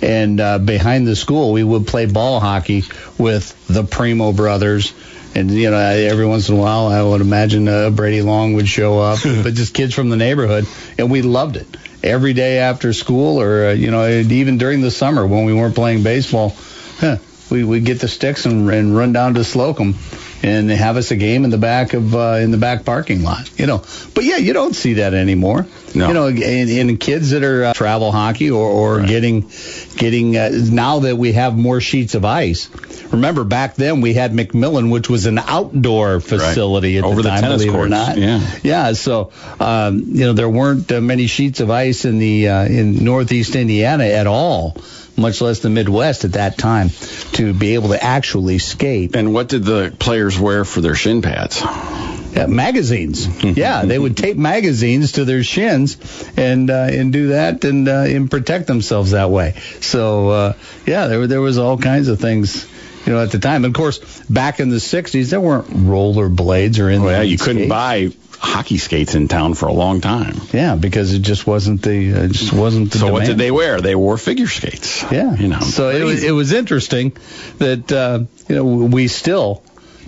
[0.00, 2.84] And uh, behind the school, we would play ball hockey
[3.18, 4.94] with the Primo brothers
[5.34, 8.68] And you know, every once in a while, I would imagine uh, Brady Long would
[8.68, 10.66] show up, but just kids from the neighborhood,
[10.98, 11.66] and we loved it.
[12.02, 15.74] Every day after school, or uh, you know, even during the summer when we weren't
[15.74, 16.56] playing baseball,
[16.98, 17.18] huh,
[17.50, 19.94] we would get the sticks and, and run down to Slocum
[20.42, 23.22] and they have us a game in the back of uh, in the back parking
[23.22, 23.50] lot.
[23.58, 25.66] You know, but yeah, you don't see that anymore.
[25.94, 26.08] No.
[26.08, 29.08] You know, and, and kids that are uh, travel hockey or, or right.
[29.08, 29.50] getting
[29.96, 32.70] getting uh, now that we have more sheets of ice.
[33.12, 37.04] Remember back then we had McMillen, which was an outdoor facility right.
[37.04, 37.82] at Over the time, the believe courts.
[37.82, 38.18] it or not.
[38.18, 38.92] Yeah, yeah.
[38.92, 43.04] So um, you know there weren't uh, many sheets of ice in the uh, in
[43.04, 44.76] Northeast Indiana at all
[45.20, 46.90] much less the Midwest at that time,
[47.32, 49.14] to be able to actually skate.
[49.14, 51.60] And what did the players wear for their shin pads?
[51.60, 53.26] Yeah, magazines.
[53.44, 55.96] yeah, they would tape magazines to their shins
[56.36, 59.54] and uh, and do that and uh, and protect themselves that way.
[59.80, 60.52] So uh,
[60.86, 62.68] yeah, there there was all kinds of things.
[63.06, 66.28] You know, at the time, and of course, back in the '60s, there weren't roller
[66.28, 67.06] blades or anything.
[67.06, 70.34] Well, yeah, you couldn't buy hockey skates in town for a long time.
[70.52, 72.98] Yeah, because it just wasn't the uh, it just wasn't the.
[72.98, 73.12] So demand.
[73.12, 73.80] what did they wear?
[73.80, 75.04] They wore figure skates.
[75.12, 75.60] Yeah, you know.
[75.60, 77.12] So it was, it was interesting
[77.58, 79.62] that uh, you know we still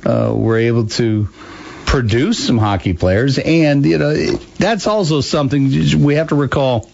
[0.05, 1.29] uh, were able to
[1.85, 4.15] produce some hockey players, and you know
[4.59, 5.71] that's also something
[6.03, 6.91] we have to recall.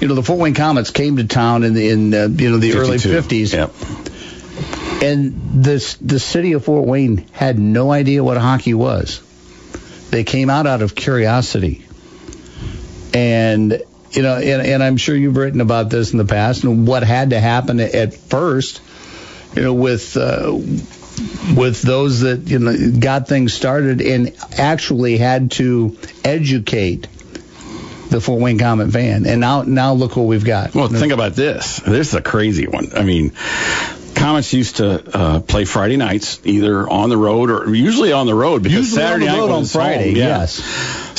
[0.00, 2.58] You know, the Fort Wayne Komets came to town in the in uh, you know
[2.58, 2.78] the 52.
[2.78, 3.52] early 50s.
[3.52, 5.02] Yep.
[5.02, 9.20] And this the city of Fort Wayne had no idea what hockey was.
[10.14, 11.84] They came out out of curiosity.
[13.12, 16.86] And you know, and, and I'm sure you've written about this in the past and
[16.86, 18.80] what had to happen at first,
[19.56, 20.52] you know, with uh,
[21.56, 27.08] with those that you know got things started and actually had to educate
[28.10, 29.26] the Fort Wayne Komet fan.
[29.26, 30.76] And now now look what we've got.
[30.76, 31.80] Well, think about this.
[31.80, 32.92] This is a crazy one.
[32.94, 33.32] I mean,
[34.14, 38.34] Komets used to uh, play Friday nights, either on the road or usually on the
[38.34, 40.38] road because Usually on Saturday night road on Friday, home, yeah.
[40.40, 40.54] yes.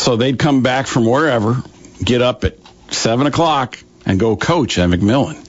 [0.02, 1.62] So they'd come back from wherever,
[2.04, 2.58] get up at
[2.92, 5.45] seven o'clock, and go coach at McMillen.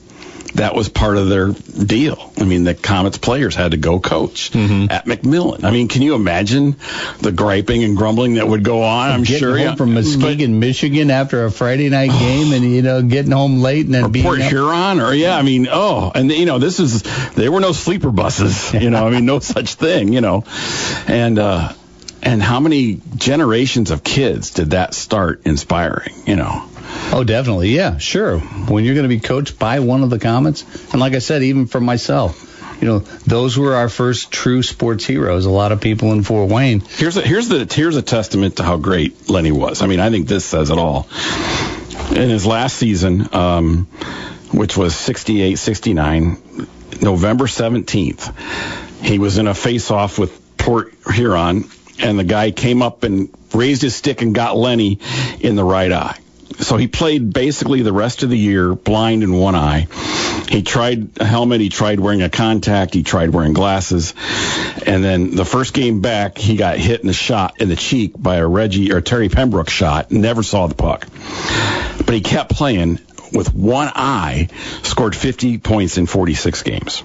[0.54, 2.32] That was part of their deal.
[2.38, 4.90] I mean, the Komets players had to go coach Mm-hmm.
[4.90, 5.64] at McMillen.
[5.64, 6.76] I mean, can you imagine
[7.20, 9.10] the griping and grumbling that would go on?
[9.10, 9.56] I'm getting sure.
[9.58, 9.74] home yeah.
[9.74, 13.94] from Muskegon, Michigan after a Friday night game, and you know getting home late and
[13.94, 17.02] then being Port up- Huron, or yeah, I mean, oh, and you know, this is
[17.34, 20.44] there were no sleeper buses, you know, I mean, no such thing, you know,
[21.06, 21.72] and uh,
[22.22, 26.68] and how many generations of kids did that start inspiring, you know?
[27.12, 27.70] Oh, definitely.
[27.70, 28.38] Yeah, sure.
[28.38, 31.42] When you're going to be coached by one of the Komets, and like I said,
[31.42, 32.42] even for myself,
[32.80, 35.46] you know, those were our first true sports heroes.
[35.46, 36.80] A lot of people in Fort Wayne.
[36.80, 39.82] Here's a, here's the here's a testament to how great Lenny was.
[39.82, 41.08] I mean, I think this says it all.
[42.10, 43.86] In his last season, um,
[44.52, 51.68] which was 68-69, November 17th, he was in a face-off with Port Huron,
[51.98, 55.00] and the guy came up and raised his stick and got Lenny
[55.40, 56.18] in the right eye.
[56.58, 59.86] So he played basically the rest of the year blind in one eye.
[60.48, 64.14] He tried a helmet, he tried wearing a contact, he tried wearing glasses.
[64.86, 68.12] And then the first game back, he got hit in the shot in the cheek
[68.16, 71.06] by a Reggie or Terry Pembroke shot, never saw the puck.
[71.98, 73.00] But he kept playing
[73.32, 74.48] with one eye,
[74.82, 77.02] scored 50 points in 46 games.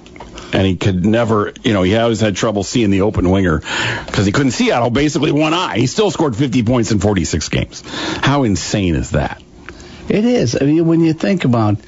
[0.52, 3.60] And he could never, you know, he always had trouble seeing the open winger
[4.06, 5.78] because he couldn't see out of basically one eye.
[5.78, 7.82] He still scored 50 points in 46 games.
[7.86, 9.42] How insane is that?
[10.08, 10.56] It is.
[10.60, 11.78] I mean, when you think about,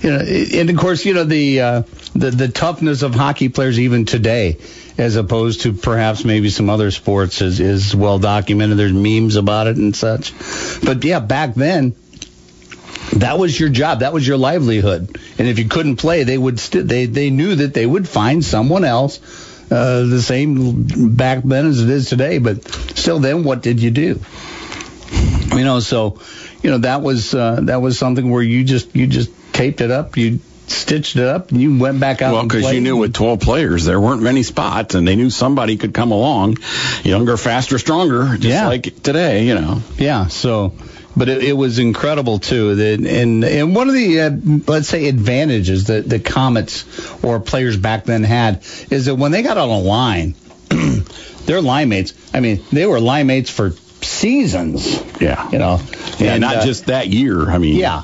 [0.00, 1.82] you know, and of course, you know the uh,
[2.14, 4.58] the the toughness of hockey players even today,
[4.98, 8.78] as opposed to perhaps maybe some other sports, is is well documented.
[8.78, 10.32] There's memes about it and such.
[10.84, 11.94] But yeah, back then.
[13.14, 14.00] That was your job.
[14.00, 15.18] That was your livelihood.
[15.38, 18.44] And if you couldn't play, they would st- they they knew that they would find
[18.44, 19.20] someone else
[19.70, 22.38] uh, the same back then as it is today.
[22.38, 24.20] But still, then what did you do?
[25.54, 26.18] You know, so
[26.62, 29.90] you know that was uh, that was something where you just you just taped it
[29.90, 32.32] up, you stitched it up, and you went back out.
[32.32, 35.76] Well, because you knew with 12 players, there weren't many spots, and they knew somebody
[35.76, 36.56] could come along,
[37.02, 38.68] younger, faster, stronger, just Yeah.
[38.68, 39.82] like today, you know.
[39.98, 40.28] Yeah.
[40.28, 40.72] So,
[41.16, 42.76] but it, it was incredible too.
[42.76, 44.30] That and and one of the uh,
[44.66, 49.42] let's say advantages that the Komets or players back then had is that when they
[49.42, 50.34] got on a line,
[51.46, 52.14] their line mates.
[52.34, 55.02] I mean, they were line mates for seasons.
[55.20, 55.50] Yeah.
[55.50, 55.80] You know.
[56.18, 57.48] Yeah, And, not uh, just that year.
[57.48, 58.02] I mean, Yeah,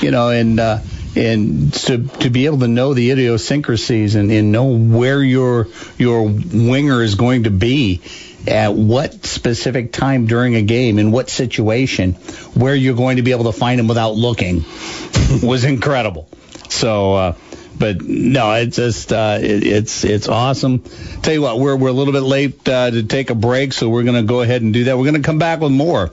[0.00, 0.78] you know, and uh,
[1.16, 6.22] and to to be able to know the idiosyncrasies and, and know where your your
[6.28, 8.00] winger is going to be
[8.46, 12.14] at what specific time during a game in what situation
[12.54, 14.64] where you're going to be able to find him without looking
[15.42, 16.28] was incredible.
[16.68, 17.14] So.
[17.14, 17.34] Uh,
[17.80, 20.80] But no, it's just uh, it, it's it's awesome.
[21.22, 23.88] Tell you what, we're we're a little bit late uh, to take a break, so
[23.88, 24.98] we're going to go ahead and do that.
[24.98, 26.12] We're going to come back with more.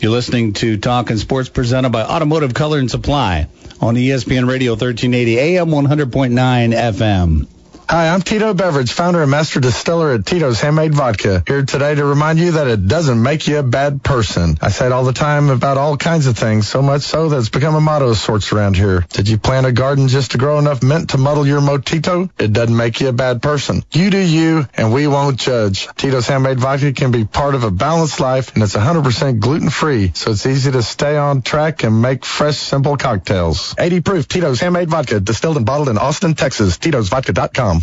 [0.00, 3.48] You're listening to Talking Sports presented by Automotive Color and Supply
[3.82, 7.46] on ESPN Radio 1380 AM 100.9 FM.
[7.90, 11.42] Hi, I'm Tito Beveridge, founder and master distiller at Tito's Handmade Vodka.
[11.46, 14.58] Here today to remind you that it doesn't make you a bad person.
[14.60, 17.38] I say it all the time about all kinds of things, so much so that
[17.38, 19.06] it's become a motto of sorts around here.
[19.08, 22.28] Did you plant a garden just to grow enough mint to muddle your motito?
[22.38, 23.82] It doesn't make you a bad person.
[23.90, 25.88] You do you, and we won't judge.
[25.96, 30.32] Tito's Handmade Vodka can be part of a balanced life, and it's 100% gluten-free, so
[30.32, 33.74] it's easy to stay on track and make fresh, simple cocktails.
[33.78, 36.76] 80 proof Tito's Handmade Vodka, distilled and bottled in Austin, Texas.
[36.76, 37.77] Tito'sVodka.com.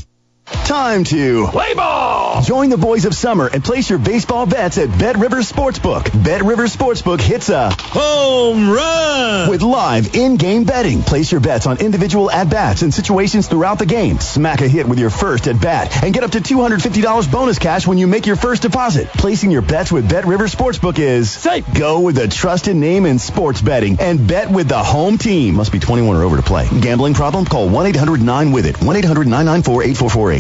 [0.46, 2.44] Time to play ball.
[2.44, 6.24] Join the boys of summer and place your baseball bets at Bet River Sportsbook.
[6.24, 11.02] Bet River Sportsbook hits a home run with live in-game betting.
[11.02, 14.20] Place your bets on individual at-bats and situations throughout the game.
[14.20, 17.88] Smack a hit with your first at bat and get up to $250 bonus cash
[17.88, 19.08] when you make your first deposit.
[19.08, 21.66] Placing your bets with Bet River Sportsbook is safe.
[21.74, 25.56] Go with a trusted name in sports betting and bet with the home team.
[25.56, 26.68] Must be 21 or over to play.
[26.82, 27.46] Gambling problem?
[27.46, 28.76] Call 1-800-9-WITH-IT.
[28.76, 30.35] 1-800-994-8448.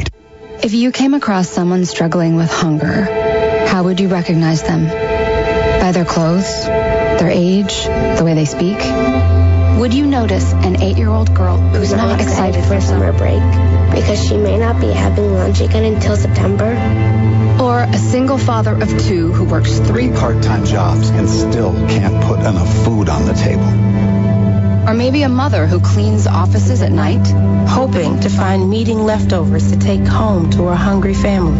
[0.63, 3.03] If you came across someone struggling with hunger,
[3.67, 4.87] how would you recognize them?
[4.87, 8.77] By their clothes, their age, the way they speak?
[9.79, 13.41] Would you notice an eight-year-old girl who's not excited for summer break
[13.93, 16.71] because she may not be having lunch again until September?
[17.61, 22.39] Or a single father of two who works three part-time jobs and still can't put
[22.39, 23.84] enough food on the table?
[24.87, 27.25] Or maybe a mother who cleans offices at night,
[27.67, 31.59] hoping to find meeting leftovers to take home to her hungry family.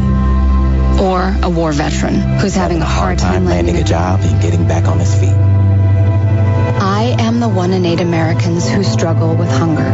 [1.03, 4.87] Or a war veteran who's having a hard time landing a job and getting back
[4.87, 5.33] on his feet.
[5.33, 9.89] I am the one in eight Americans who struggle with hunger.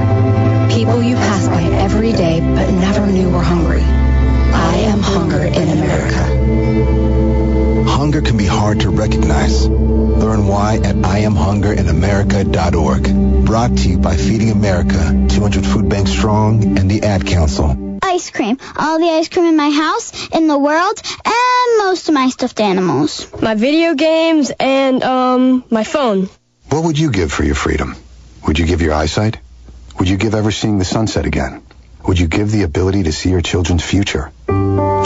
[0.74, 3.82] People you pass by every day but never knew were hungry.
[3.82, 7.01] I am hunger in America.
[8.02, 9.68] Hunger can be hard to recognize.
[9.68, 13.46] Learn why at IamHungerInAmerica.org.
[13.46, 18.00] Brought to you by Feeding America, 200 Food Bank Strong, and the Ad Council.
[18.02, 18.58] Ice cream.
[18.76, 22.60] All the ice cream in my house, in the world, and most of my stuffed
[22.60, 23.28] animals.
[23.40, 26.28] My video games and, um, my phone.
[26.70, 27.96] What would you give for your freedom?
[28.48, 29.38] Would you give your eyesight?
[30.00, 31.62] Would you give ever seeing the sunset again?
[32.08, 34.32] Would you give the ability to see your children's future?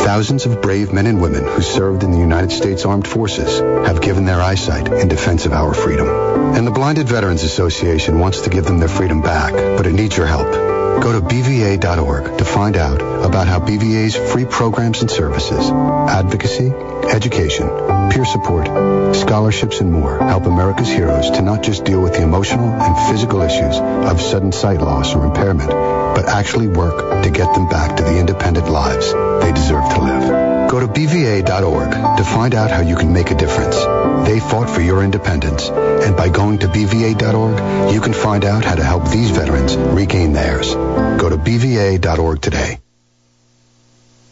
[0.05, 4.01] Thousands of brave men and women who served in the United States Armed Forces have
[4.01, 6.07] given their eyesight in defense of our freedom.
[6.55, 10.15] And the Blinded Veterans Association wants to give them their freedom back, but it needs
[10.15, 10.45] your help.
[11.01, 16.69] Go to BVA.org to find out about how BVA's free programs and services, advocacy,
[17.11, 17.67] education,
[18.11, 18.67] peer support,
[19.15, 23.41] scholarships, and more help America's heroes to not just deal with the emotional and physical
[23.41, 25.71] issues of sudden sight loss or impairment,
[26.16, 30.72] but actually work to get them back to the independent lives they deserve to live.
[30.72, 33.76] Go to BVA.org to find out how you can make a difference.
[34.28, 38.76] They fought for your independence, and by going to BVA.org, you can find out how
[38.76, 40.74] to help these veterans regain theirs.
[40.74, 42.80] Go to BVA.org today.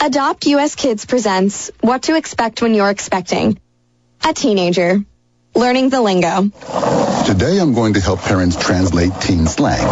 [0.00, 3.58] Adopt US Kids presents What to Expect When You're Expecting.
[4.24, 5.04] A teenager.
[5.56, 6.42] Learning the lingo.
[7.26, 9.84] Today I'm going to help parents translate teen slang.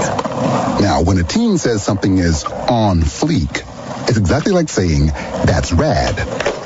[0.80, 3.62] Now, when a teen says something is on fleek,
[4.08, 6.65] it's exactly like saying, that's rad.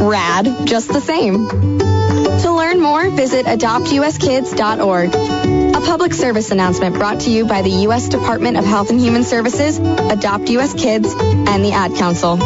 [0.00, 1.48] rad just the same.
[1.48, 5.14] To learn more, visit adoptuskids.org.
[5.74, 8.08] A public service announcement brought to you by the U.S.
[8.08, 10.74] Department of Health and Human Services, Adopt U.S.
[10.74, 12.38] Kids, and the Ad Council.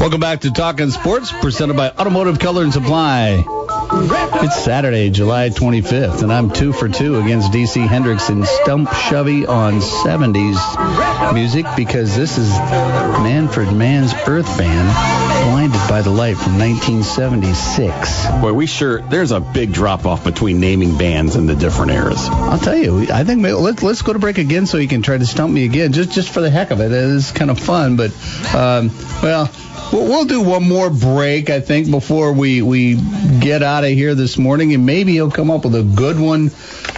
[0.00, 3.44] Welcome back to Talking Sports, presented by Automotive Color and Supply.
[3.90, 9.46] It's Saturday, July 25th, and I'm two for two against DC Hendricks and Stump Shovey
[9.46, 16.58] on 70s music because this is Manfred Mann's Earth Band, Blinded by the Light from
[16.58, 18.26] 1976.
[18.42, 22.28] Boy, we sure there's a big drop off between naming bands in the different eras.
[22.28, 25.00] I'll tell you, I think maybe, let's let's go to break again so you can
[25.00, 26.92] try to stump me again, just just for the heck of it.
[26.92, 28.10] It is kind of fun, but
[28.54, 28.90] um,
[29.22, 29.50] well.
[29.92, 32.96] We'll, we'll do one more break, I think, before we, we
[33.40, 36.50] get out of here this morning, and maybe he'll come up with a good one.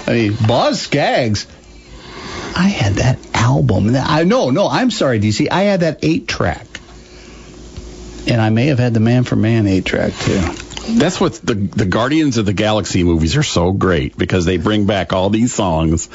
[0.07, 1.47] I mean, Boz Scaggs,
[2.57, 3.95] I had that album.
[3.95, 5.49] I no, no, I'm sorry, DC.
[5.51, 6.67] I had that eight track,
[8.27, 10.41] and I may have had the Manfred Mann eight track too.
[10.99, 14.87] That's what the the Guardians of the Galaxy movies are so great because they bring
[14.87, 16.09] back all these songs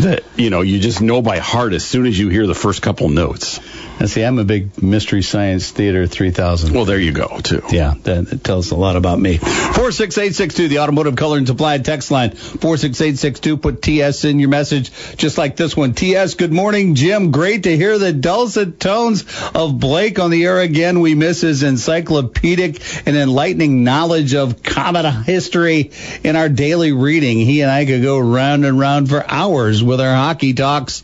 [0.00, 2.82] that you know you just know by heart as soon as you hear the first
[2.82, 3.60] couple notes.
[3.98, 6.74] And see, I'm a big Mystery Science Theater 3000.
[6.74, 7.62] Well, there you go too.
[7.70, 9.38] Yeah, that, that tells a lot about me.
[9.38, 12.32] Four six eight six two, the Automotive Color and Supply text line.
[12.32, 13.56] Four six eight six two.
[13.56, 15.94] Put TS in your message, just like this one.
[15.94, 17.30] TS, good morning, Jim.
[17.30, 19.24] Great to hear the dulcet tones
[19.54, 21.00] of Blake on the air again.
[21.00, 25.92] We miss his encyclopedic and enlightening knowledge of Komet history
[26.22, 27.38] in our daily reading.
[27.38, 31.02] He and I could go round and round for hours with our hockey talks.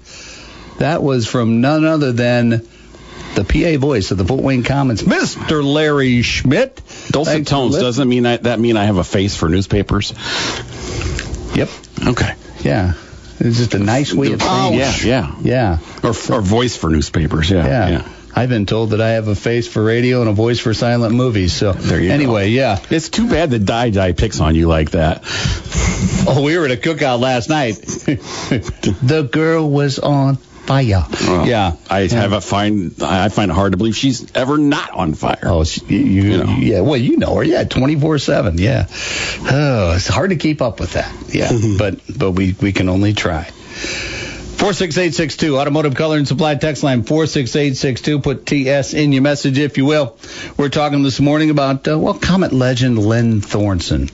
[0.79, 2.67] That was from none other than
[3.35, 5.65] the PA voice of the Fort Wayne Komets, Mr.
[5.65, 6.77] Larry Schmidt.
[7.11, 10.13] Dulcet Thanks tones doesn't mean I, that mean I have a face for newspapers.
[11.55, 11.69] Yep.
[12.09, 12.35] Okay.
[12.61, 12.95] Yeah.
[13.41, 15.35] It's just a nice way of saying Yeah, yeah.
[15.41, 15.79] Yeah.
[16.03, 17.51] Or, or voice for newspapers.
[17.51, 17.67] Yeah.
[17.67, 17.89] Yeah.
[17.89, 18.09] yeah.
[18.35, 21.15] I've been told that I have a face for radio and a voice for silent
[21.15, 21.53] movies.
[21.53, 22.79] So There you anyway, yeah.
[22.89, 25.23] It's too bad that Die Die picks on you like that.
[26.27, 27.75] Oh, we were at a cookout last night.
[27.77, 30.39] the girl was on
[30.73, 31.07] fire.
[31.29, 31.77] Well, yeah.
[31.91, 35.41] I have a find I find it hard to believe she's ever not on fire.
[35.43, 36.57] Oh, she, you, you, know.
[36.59, 36.81] yeah.
[36.81, 37.43] Well, you know her.
[37.43, 38.59] Yeah, twenty four seven.
[38.59, 38.87] Yeah.
[38.89, 41.15] Oh, it's hard to keep up with that.
[41.29, 43.45] Yeah, but but we we can only try.
[43.45, 48.01] Four six eight six two Automotive Color and Supply text line four six eight six
[48.01, 48.21] two.
[48.21, 50.17] Put TS in your message if you will.
[50.57, 54.09] We're talking this morning about uh, well, Komet legend Len Thornton.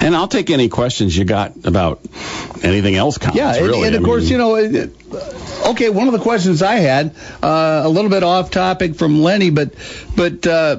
[0.00, 2.00] And I'll take any questions you got about
[2.62, 3.18] anything else.
[3.18, 3.86] Comments, Yeah, and, really.
[3.86, 4.96] and of I course, mean, you know, it-
[5.68, 9.50] okay, one of the questions I had, uh, a little bit off topic from Lenny,
[9.50, 9.70] but
[10.16, 10.78] but uh,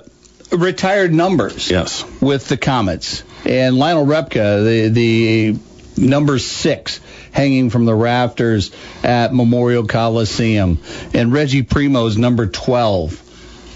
[0.51, 1.69] retired numbers.
[1.71, 2.03] Yes.
[2.21, 5.59] With the Komets and Lionel Repka, the the
[5.97, 6.99] number six
[7.31, 8.71] hanging from the rafters
[9.03, 10.79] at Memorial Coliseum,
[11.13, 13.21] and Reggie Primeau's number twelve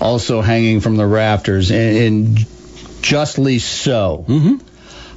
[0.01, 2.45] also hanging from the rafters, and, and
[3.01, 4.25] justly so.
[4.27, 4.55] Mm-hmm.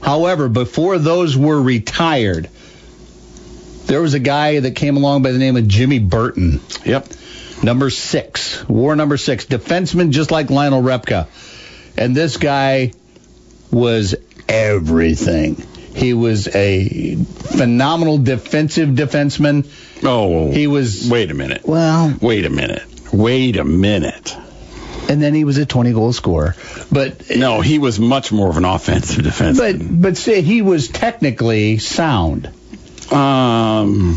[0.02, 2.48] However, before those were retired,
[3.86, 6.60] there was a guy that came along by the name of Jimmy Burton.
[6.84, 7.08] Yep.
[7.62, 11.28] Number six, war number six, defenseman just like Lionel Repka.
[11.96, 12.92] And this guy
[13.70, 14.16] was
[14.48, 15.56] everything.
[15.94, 19.68] He was a phenomenal defensive defenseman.
[20.02, 21.62] Oh, He was, wait a minute.
[21.64, 22.82] well, Wait a minute.
[23.12, 24.36] Wait a minute.
[25.12, 26.56] And then he was a 20 goal scorer.
[26.90, 29.58] But No, he was much more of an offensive defense.
[29.58, 32.46] but but say he was technically sound.
[33.12, 34.16] um,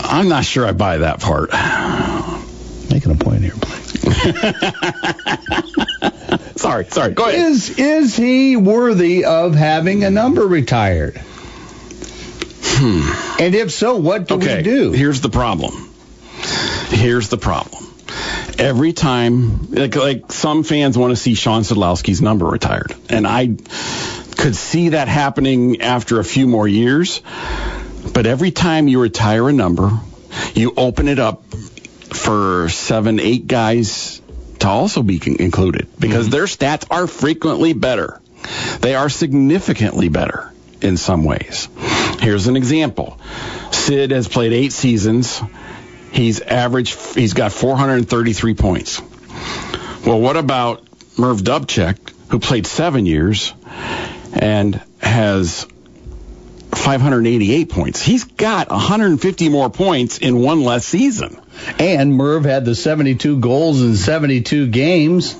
[0.00, 1.50] I'm not sure I buy that part.
[2.90, 3.82] Making a point here, Blake.
[6.56, 7.12] sorry, sorry.
[7.14, 7.34] Go ahead.
[7.52, 11.20] Is is he worthy of having a number retired?
[12.78, 14.92] And if so, what do okay, we do?
[14.92, 15.90] here's the problem.
[16.88, 17.85] Here's the problem.
[18.58, 23.56] Every time, like, like some fans want to see Shawn Szydlowski's number retired, and I
[24.36, 27.20] could see that happening after a few more years.
[28.12, 29.90] But every time you retire a number,
[30.54, 34.22] you open it up for seven, eight guys
[34.60, 36.36] to also be included because mm-hmm.
[36.36, 38.20] their stats are frequently better
[38.80, 41.68] They are significantly better in some ways.
[42.20, 43.18] Here's an example.
[43.72, 45.40] Sid has played eight seasons.
[46.16, 49.02] He's averaged, he's got 433 points.
[50.06, 50.82] Well, what about
[51.18, 51.98] Merv Dubchak,
[52.30, 53.52] who played seven years
[54.32, 55.66] and has
[56.72, 58.00] 588 points?
[58.00, 61.38] He's got 150 more points in one less season.
[61.78, 65.36] And Merv had the 72 goals in 72 games.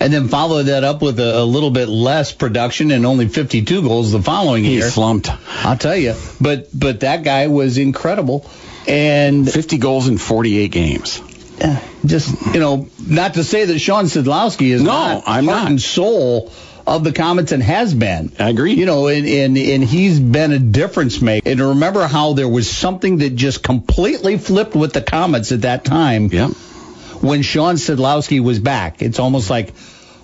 [0.00, 3.82] And then followed that up with a, a little bit less production and only 52
[3.82, 4.84] goals the following He year.
[4.84, 5.30] He slumped.
[5.62, 6.14] I'll tell you.
[6.40, 8.50] But but that guy was incredible.
[8.88, 11.22] And 50 goals in 48 games.
[11.58, 15.62] Yeah, just you know, not to say that Shawn Szydlowski is No, not I'm heart
[15.64, 15.70] not.
[15.70, 16.50] and soul
[16.86, 18.32] of the Komets and has been.
[18.38, 18.72] I agree.
[18.72, 21.48] You know, and, and and he's been a difference maker.
[21.50, 25.84] And remember how there was something that just completely flipped with the Komets at that
[25.84, 26.28] time.
[26.32, 26.48] Yeah.
[26.48, 29.74] When Shawn Szydlowski was back, it's almost like,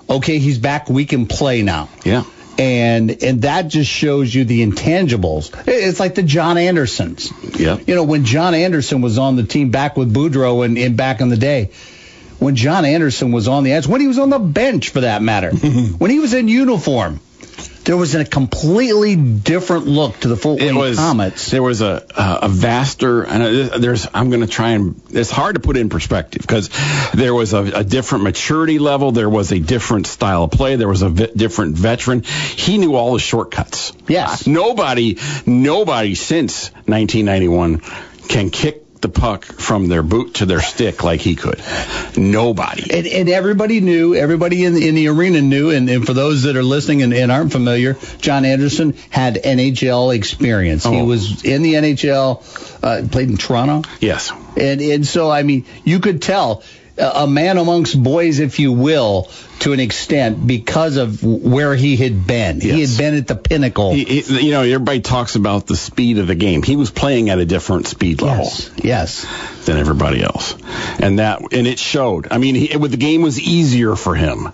[0.09, 0.89] okay, he's back.
[0.89, 1.91] We can play now.
[2.05, 2.25] Yeah.
[2.59, 5.53] And and that just shows you the intangibles.
[5.67, 7.31] It's like the John Andersons.
[7.59, 7.79] Yeah.
[7.87, 11.21] You know, when John Anderson was on the team back with Boudreau and, and back
[11.21, 11.71] in the day,
[12.39, 15.23] when John Anderson was on the edge, when he was on the bench for that
[15.23, 15.51] matter,
[15.99, 17.21] when he was in uniform,
[17.87, 21.51] there was a completely different look to the Fort Wayne was Komets.
[21.51, 25.61] there was a a, vaster and there's I'm going to try and it's hard to
[25.61, 26.69] put in perspective because
[27.15, 30.89] there was a, a different maturity level, there was a different style of play, there
[30.89, 32.23] was a different veteran.
[32.23, 33.93] He knew all the shortcuts.
[34.09, 34.47] Yes.
[34.47, 37.81] Nobody nobody since 1991
[38.29, 41.61] can kick the puck from their boot to their stick like he could.
[42.17, 42.91] Nobody.
[42.91, 46.57] And, and everybody knew, everybody in, in the arena knew, and, and for those that
[46.57, 50.85] are listening and, and aren't familiar, John Anderson had NHL experience.
[50.85, 51.05] He Oh.
[51.05, 53.83] was in the NHL, uh, played in Toronto.
[54.01, 54.33] Yes.
[54.57, 56.63] And and so I mean, you could tell
[56.99, 59.29] a man amongst boys, if you will,
[59.61, 62.61] to an extent because of where he had been.
[62.61, 63.93] He had been at the pinnacle.
[63.93, 66.63] He, he- you know, everybody talks about the speed of the game.
[66.63, 68.45] He was playing at a different speed level.
[68.45, 69.65] yes, yes.
[69.67, 70.55] than everybody else,
[71.01, 72.29] and that and it showed.
[72.31, 74.49] I mean, he, with the game was easier for him,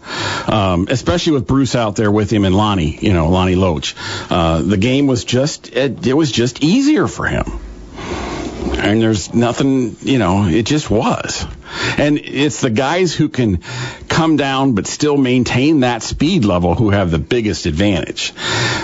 [0.47, 2.97] um, especially with Bruce out there with him and Lonnie.
[3.01, 3.95] You know, Lonnie Loach.
[4.31, 7.45] Uh, the game was just it, it was just easier for him.
[8.83, 11.47] And there's nothing, you know, it just was.
[11.99, 13.63] And it's the guys who can
[14.09, 18.33] come down but still maintain that speed level who have the biggest advantage.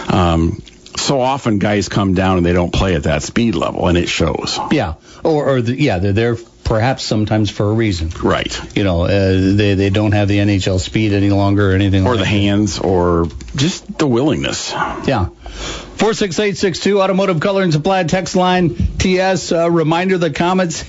[0.08, 0.62] Um,
[0.96, 4.08] so often guys come down and they don't play at that speed level, and it
[4.08, 4.58] shows.
[4.70, 4.94] Yeah,
[5.24, 6.36] or or the, yeah, they're
[6.68, 8.10] perhaps sometimes for a reason.
[8.22, 8.76] Right.
[8.76, 12.06] You know, uh, they they don't have the NHL speed any longer or anything.
[12.06, 12.30] or like the that.
[12.30, 14.70] hands or just the willingness.
[14.72, 15.28] Yeah.
[15.96, 19.50] 46862 Automotive Color and Supply text line TS.
[19.50, 20.84] Uh, reminder the Komets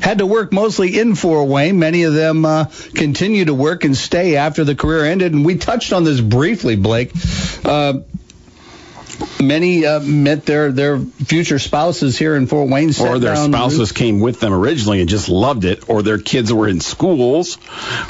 [0.00, 1.78] had to work mostly in Fort Wayne.
[1.78, 5.32] Many of them uh, continue to work and stay after the career ended.
[5.34, 7.10] And we touched on this briefly, Blake.
[7.64, 8.00] Uh,
[9.40, 12.88] many uh, met their, their future spouses here in Fort Wayne.
[13.00, 16.68] Or their spouses came with them originally and just loved it, or their kids were
[16.68, 17.58] in schools,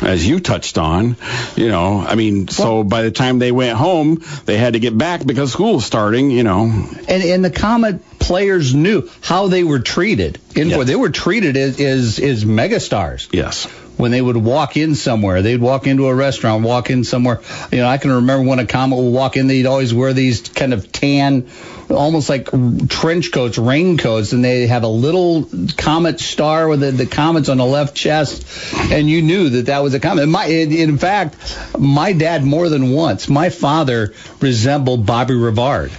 [0.03, 1.17] as you touched on.
[1.57, 4.97] You know, I mean, so by the time they went home, they had to get
[4.97, 6.31] back because school was starting.
[6.31, 10.39] You know, and and the Komet players knew how they were treated.
[10.55, 13.29] In Fort- they were treated as, as as megastars.
[13.33, 13.67] Yes.
[13.99, 17.41] When they would walk in somewhere, they'd walk into a restaurant, walk in somewhere.
[17.73, 20.49] You know, I can remember when a Komet would walk in, they'd always wear these
[20.49, 21.49] kind of tan,
[21.91, 22.49] almost like
[22.89, 27.57] trench coats, raincoats, and they have a little Komet star with the, the Komets on
[27.57, 28.47] the left chest,
[28.93, 30.29] and you knew that that was a Komet.
[30.29, 31.37] My, in fact,
[31.77, 35.91] my dad more than once, my father resembled Bobby Rivard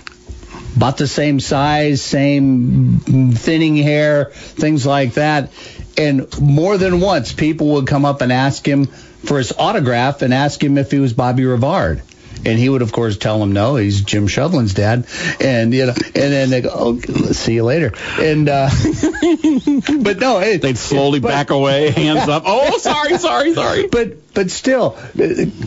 [0.75, 5.51] about the same size, same thinning hair, things like that.
[5.99, 10.33] And more than once, people would come up and ask him for his autograph and
[10.33, 12.01] ask him if he was Bobby Rivard.
[12.45, 15.05] And he would, of course, tell them no, he's Jim Shovelin's dad.
[15.41, 18.69] And you know, and then they go, "Oh, see you later." And uh,
[19.99, 22.43] but no, hey, they'd slowly back away, hands up.
[22.47, 23.87] Oh, sorry, sorry, sorry.
[23.87, 25.01] But but still, uh,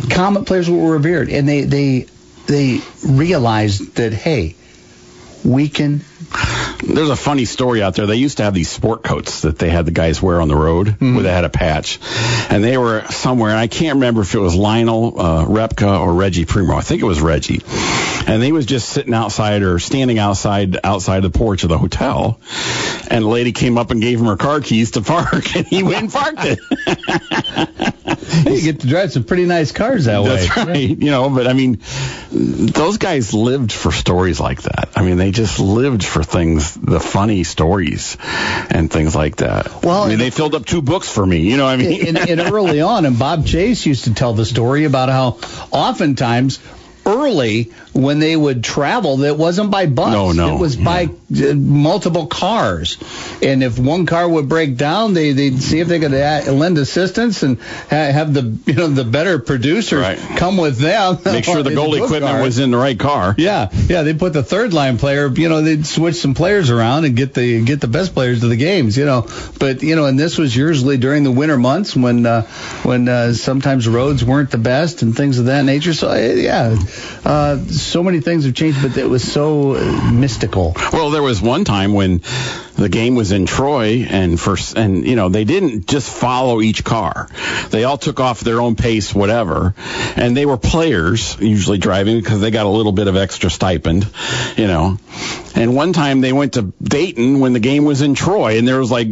[0.08, 2.06] Komet players were revered, and they they
[2.46, 4.56] they realized that hey,
[5.44, 6.00] we can
[6.84, 8.06] There's a funny story out there.
[8.06, 10.56] They used to have these sport coats that they had the guys wear on the
[10.56, 12.00] road where they had a patch.
[12.50, 16.12] And they were somewhere, and I can't remember if it was Lionel uh, Repka or
[16.12, 16.74] Reggie Primeau.
[16.76, 17.60] I think it was Reggie.
[18.26, 22.40] And he was just sitting outside or standing outside outside the porch of the hotel.
[23.08, 25.82] And a lady came up and gave him her car keys to park, and he
[25.82, 26.58] went and parked it.
[28.46, 30.46] You get to drive some pretty nice cars that way.
[30.46, 30.76] That's right.
[31.02, 31.80] You know, but I mean,
[32.30, 34.90] those guys lived for stories like that.
[34.96, 38.16] I mean, they just lived for things, the funny stories
[38.70, 39.82] and things like that.
[39.82, 41.40] Well, I mean, they filled up two books for me.
[41.40, 42.16] You know what I mean?
[42.16, 45.38] and, and early on, and Bob Chase used to tell the story about how
[45.70, 46.58] oftentimes
[47.04, 50.12] early when they would travel that wasn't by bus.
[50.12, 52.98] No, no, It was by uh, multiple cars.
[53.42, 57.42] And if one car would break down, they they'd see if they could lend assistance
[57.42, 61.18] and have the you know the better producers come with them.
[61.24, 63.34] Make sure the goal equipment was in the right car.
[63.36, 65.28] Yeah, yeah, they put the third line player.
[65.28, 68.48] You know, they'd switch some players around and get the get the best players to
[68.48, 68.96] the games.
[68.96, 69.28] You know,
[69.58, 72.42] but you know, and this was usually during the winter months when uh,
[72.82, 75.92] when uh, sometimes roads weren't the best and things of that nature.
[75.94, 76.76] So uh, yeah,
[77.24, 79.74] uh, so many things have changed, but it was so
[80.12, 80.74] mystical.
[80.92, 82.22] Well, there was one time when
[82.76, 86.84] the game was in Troy, and first, and you know, they didn't just follow each
[86.84, 87.28] car.
[87.70, 89.74] They all took off their own pace, whatever,
[90.16, 94.08] and they were players usually driving because they got a little bit of extra stipend,
[94.56, 94.98] you know.
[95.54, 98.78] And one time they went to Dayton when the game was in Troy, and there
[98.78, 99.08] was like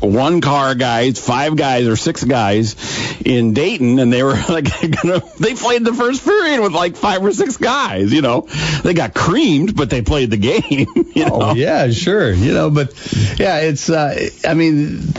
[0.00, 2.76] one car guys, five guys or six guys
[3.24, 4.68] in Dayton, and they were like
[5.02, 8.12] gonna, they played the first period with like five or six guys.
[8.12, 8.46] You know,
[8.82, 10.86] they got creamed, but they played the game.
[11.10, 11.38] You know?
[11.42, 12.32] Oh yeah, sure.
[12.32, 12.94] You know, but
[13.38, 13.90] yeah, it's.
[13.90, 15.12] Uh, I mean.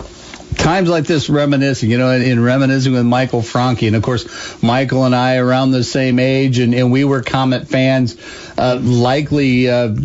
[0.55, 4.61] Times like this, reminiscing, you know, in, in reminiscing with Michael Franke, and of course,
[4.61, 8.15] Michael and I around the same age, and, and we were Komet fans,
[8.57, 9.95] uh, likely uh,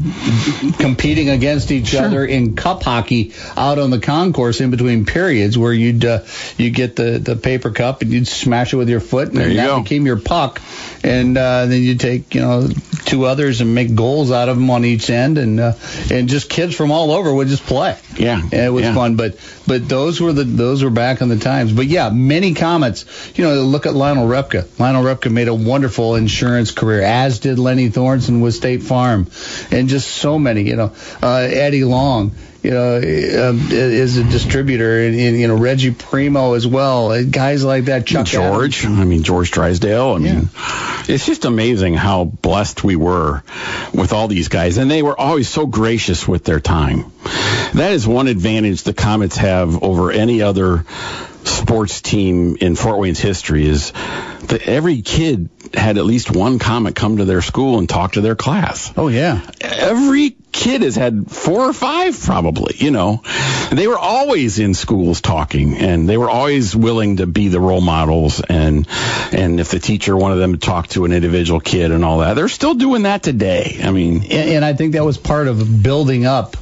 [0.79, 5.73] competing against each other in cup hockey out on the concourse in between periods, where
[5.73, 6.21] you'd uh,
[6.57, 9.49] you get the the paper cup and you'd smash it with your foot, and There
[9.49, 9.83] you that go.
[9.83, 10.61] became your puck,
[11.03, 12.69] and uh, then you take you know
[13.05, 15.73] two others and make goals out of them on each end, and uh,
[16.11, 17.97] and just kids from all over would just play.
[18.17, 18.95] Yeah, And it was yeah.
[18.95, 19.37] fun, but
[19.67, 21.73] but those were the those were back in the times.
[21.73, 23.05] But yeah, many comments.
[23.37, 24.67] You know, look at Lionel Repka.
[24.79, 29.27] Lionel Repka made a wonderful insurance career, as did Lenny Thornton with State Farm,
[29.71, 30.63] and just so many.
[30.63, 32.33] You know, uh, Eddie Long.
[32.63, 37.13] You know, um, is a distributor, and, and you know Reggie Primeau as well.
[37.13, 38.85] Uh, Guys like that, Chuck George.
[38.85, 40.15] I mean, George Drysdale.
[40.15, 40.51] I mean,
[41.09, 43.45] it's just amazing how blessed we were
[43.95, 44.79] with all these guys.
[44.79, 47.13] And they were always so gracious with their time.
[47.75, 50.85] That is one advantage the Komets have over any other
[51.47, 56.95] sports team in Fort Wayne's history is that every kid had at least one Komet
[56.95, 58.93] come to their school and talk to their class.
[58.97, 59.41] Oh, yeah.
[59.61, 63.23] Every kid has had four or five probably, you know.
[63.71, 67.81] They were always in schools talking and they were always willing to be the role
[67.81, 68.87] models and
[69.33, 72.35] and if the teacher wanted them to talk to an individual kid and all that.
[72.35, 73.81] They're still doing that today.
[73.83, 76.57] I mean, and, and I think that was part of building up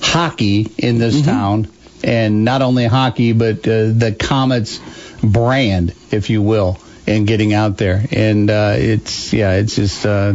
[0.00, 1.30] hockey in this mm-hmm.
[1.30, 1.68] town,
[2.08, 4.80] and not only hockey, but uh, the Komets
[5.22, 8.02] brand, if you will, and getting out there.
[8.10, 10.32] And uh, it's yeah, it's just uh,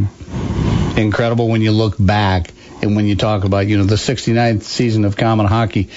[0.96, 2.54] incredible when you look back
[2.84, 5.90] and when you talk about you know the 69th season of Komet hockey.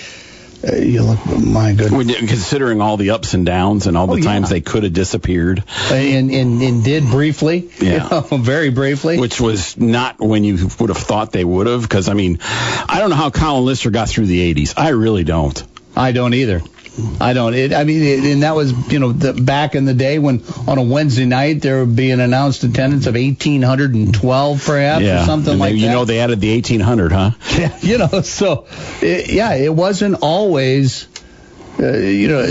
[0.64, 1.92] Uh, you look, my goodness.
[1.92, 4.24] when considering all the ups and downs and all the Oh, yeah.
[4.24, 5.62] times they could have disappeared.
[5.90, 8.04] And, and and did briefly, Yeah.
[8.04, 9.18] you know, very briefly.
[9.18, 12.96] Which was not when you would have thought they would have, because I mean, I
[12.98, 14.74] don't know how Colin Lister got through the 80s.
[14.76, 15.62] I really don't.
[15.96, 16.60] I don't either.
[17.20, 17.54] I don't.
[17.54, 20.42] It, I mean, it, and that was you know the, back in the day when
[20.66, 25.26] on a Wednesday night there would be an announced attendance of 1,812 perhaps yeah, or
[25.26, 25.86] something And like they, that.
[25.86, 27.30] You know, they added the 1800, huh?
[27.58, 28.66] Yeah, you know, so
[29.02, 31.08] it, yeah, it wasn't always
[31.78, 32.46] uh, you know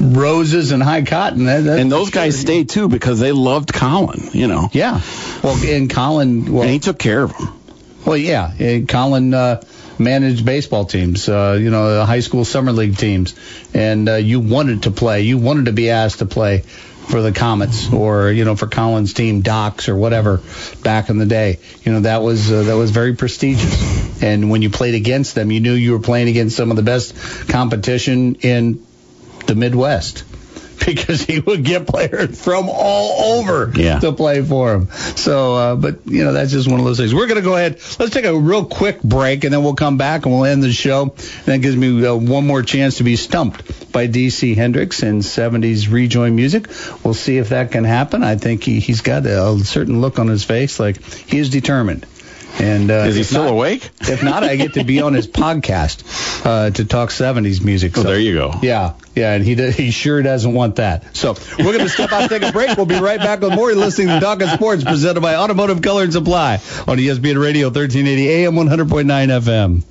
[0.00, 1.44] roses and high cotton.
[1.44, 4.68] That, And those guys stayed too because they loved Colin, you know.
[4.72, 5.00] Yeah.
[5.42, 7.54] Well, and Colin, well, and he took care of them.
[8.04, 9.62] Well, yeah, and Colin uh,
[9.98, 13.34] managed baseball teams, uh, you know, high school summer league teams,
[13.74, 16.62] and uh, you wanted to play, you wanted to be asked to play
[17.08, 20.42] for the Komets or you know for Collins' team Docs or whatever
[20.82, 21.58] back in the day.
[21.82, 25.50] You know that was uh, that was very prestigious, and when you played against them,
[25.50, 28.84] you knew you were playing against some of the best competition in
[29.46, 30.24] the Midwest.
[30.88, 33.98] Because he would get players from all over Yeah.
[34.00, 34.88] to play for him.
[35.16, 37.14] So, uh, but you know, that's just one of those things.
[37.14, 37.74] We're gonna go ahead.
[37.98, 40.72] Let's take a real quick break, and then we'll come back and we'll end the
[40.72, 41.02] show.
[41.02, 45.20] And that gives me uh, one more chance to be stumped by DC Hendricks and
[45.22, 46.68] 70s rejoin music.
[47.04, 48.22] We'll see if that can happen.
[48.22, 51.50] I think he, he's got a, a certain look on his face, like he is
[51.50, 52.06] determined.
[52.60, 53.88] And uh, Is he still not- awake?
[54.00, 56.02] If not, I get to be on his podcast
[56.44, 57.96] uh, to talk 70s music.
[57.96, 58.52] Oh, So- there you go.
[58.62, 61.16] yeah, yeah, and he he sure doesn't want that.
[61.16, 62.76] So we're going to step out, take a break.
[62.76, 63.70] We'll be right back with more.
[63.70, 66.54] You're listening to Talking Sports, presented by Automotive Color and Supply
[66.86, 69.06] on ESPN Radio, 1380 AM, 100.9
[69.40, 69.84] FM.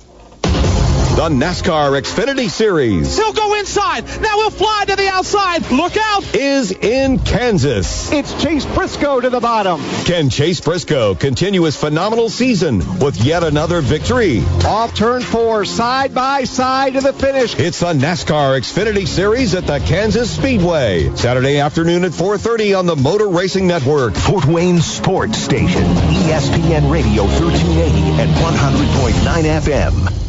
[1.18, 4.04] The NASCAR Xfinity Series He'll go inside.
[4.20, 5.68] Now he'll fly to the outside.
[5.68, 6.32] Look out.
[6.32, 8.12] is in Kansas.
[8.12, 9.80] It's Chase Briscoe to the bottom.
[10.04, 14.44] Can Chase Briscoe continue his phenomenal season with yet another victory?
[14.64, 17.58] Off turn four, side by side to the finish.
[17.58, 21.16] It's the NASCAR Xfinity Series at the Kansas Speedway.
[21.16, 24.14] Saturday afternoon at 4.30 on the Motor Racing Network.
[24.14, 30.27] Fort Wayne Sports Station, ESPN Radio 1380 and 100.9 FM.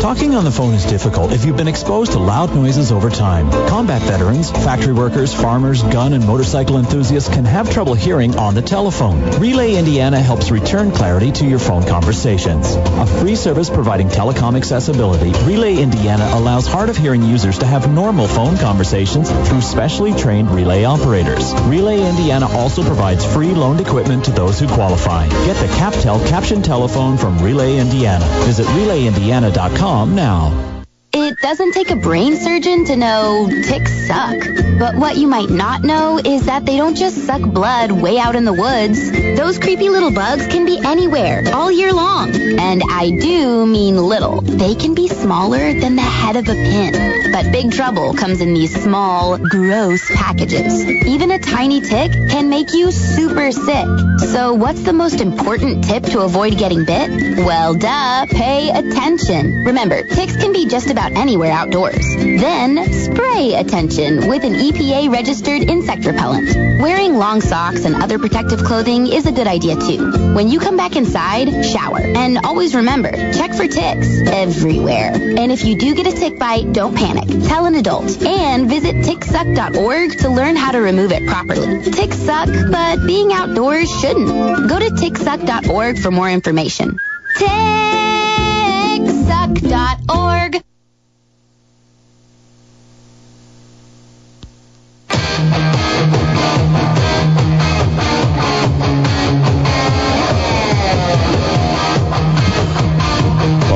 [0.02, 3.50] Talking on the phone is difficult if you've been exposed to loud noises over time.
[3.68, 8.62] Combat veterans, factory workers, farmers, gun and motorcycle enthusiasts can have trouble hearing on the
[8.62, 9.20] telephone.
[9.40, 12.76] Relay Indiana helps return clarity to your phone conversations.
[12.76, 17.92] A free service providing telecom accessibility, Relay Indiana allows hard of hearing users to have
[17.92, 21.54] normal phone conversations through specially trained relay operators.
[21.64, 25.28] Relay Indiana also provides free loaned equipment to those who qualify.
[25.28, 28.26] Get the CapTel caption telephone from Relay Indiana.
[28.46, 30.75] Visit relayindiana.com now.
[31.18, 34.38] It doesn't take a brain surgeon to know ticks suck.
[34.78, 38.36] But what you might not know is that they don't just suck blood way out
[38.36, 39.12] in the woods.
[39.12, 42.36] Those creepy little bugs can be anywhere, all year long.
[42.36, 44.42] And I do mean little.
[44.42, 47.32] They can be smaller than the head of a pin.
[47.32, 50.86] But big trouble comes in these small, gross packages.
[50.86, 53.88] Even a tiny tick can make you super sick.
[54.34, 57.38] So what's the most important tip to avoid getting bit?
[57.38, 59.64] Well, duh, pay attention.
[59.64, 62.16] Remember, ticks can be just about anywhere outdoors.
[62.16, 66.56] Then spray attention with an EPA registered insect repellent.
[66.82, 70.34] Wearing long socks and other protective clothing is a good idea too.
[70.36, 72.00] When you come back inside, shower.
[72.00, 75.12] And always remember, check for ticks everywhere.
[75.14, 77.28] And if you do get a tick bite, don't panic.
[77.48, 78.22] Tell an adult.
[78.24, 81.84] And visit ticksuck.org to learn how to remove it properly.
[81.92, 84.28] Ticks suck, but being outdoors shouldn't.
[84.70, 86.98] Go to ticksuck.org for more information.
[87.38, 87.56] Ticksuck.org.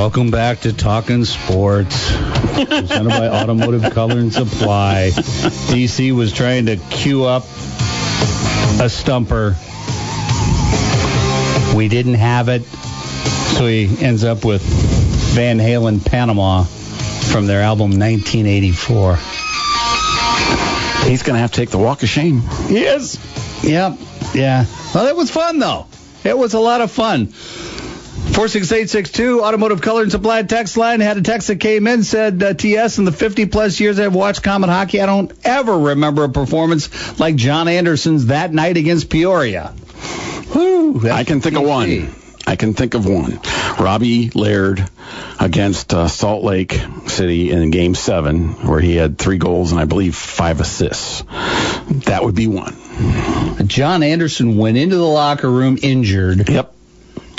[0.10, 5.12] Welcome back to Talking Sports, presented by Automotive Color and Supply.
[5.14, 7.44] DC was trying to queue up
[8.80, 9.58] a stumper.
[11.76, 14.62] We didn't have it, so he ends up with
[15.36, 19.20] Van Halen Panama from their album 1984.
[21.10, 22.44] He's going to have to take the walk of shame.
[22.68, 23.18] Yes.
[23.64, 23.98] Yep.
[24.36, 24.66] Yeah.
[24.94, 25.88] Well, it was fun though.
[26.24, 27.28] It was a lot of fun.
[27.28, 32.54] 46862 Automotive Color and Supply text line had a text that came in said uh,
[32.54, 36.30] TS in the 50 plus years I've watched Komet hockey I don't ever remember a
[36.30, 39.70] performance like John Anderson's that night against Peoria.
[40.52, 42.14] Whew, I can think of one.
[42.50, 43.40] I can think of one.
[43.80, 44.90] Robbie Laird
[45.40, 49.86] against uh, Salt Lake City in Game Seven, where he had three goals and I
[49.86, 51.22] believe five assists.
[52.08, 52.76] That would be one.
[53.68, 56.50] John Anderson went into the locker room injured.
[56.50, 56.74] Yep.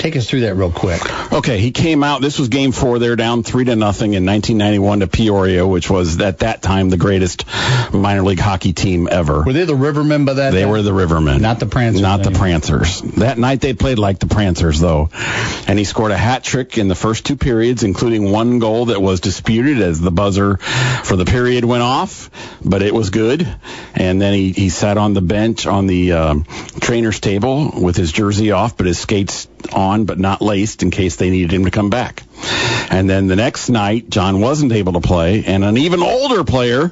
[0.01, 0.99] Take us through that real quick.
[1.31, 2.21] Okay, he came out.
[2.21, 2.97] This was game four.
[2.97, 6.97] They're down three to nothing in 1991 to Peoria, which was at that time the
[6.97, 7.45] greatest
[7.93, 9.43] minor league hockey team ever.
[9.43, 10.71] Were they the Rivermen by that They time?
[10.71, 11.39] were the Rivermen.
[11.39, 12.01] Not the Prancers.
[12.01, 12.31] Not the.
[12.31, 13.01] Prancers.
[13.17, 15.09] That night they played like the Prancers, though.
[15.67, 18.99] And he scored a hat trick in the first two periods, including one goal that
[18.99, 22.31] was disputed as the buzzer for the period went off,
[22.65, 23.47] but it was good.
[23.93, 26.43] And then he, he sat on the bench on the um,
[26.79, 31.15] trainer's table with his jersey off, but his skates on, but not laced in case
[31.15, 32.23] they needed him to come back.
[32.89, 36.91] And then the next night, John wasn't able to play, and an even older player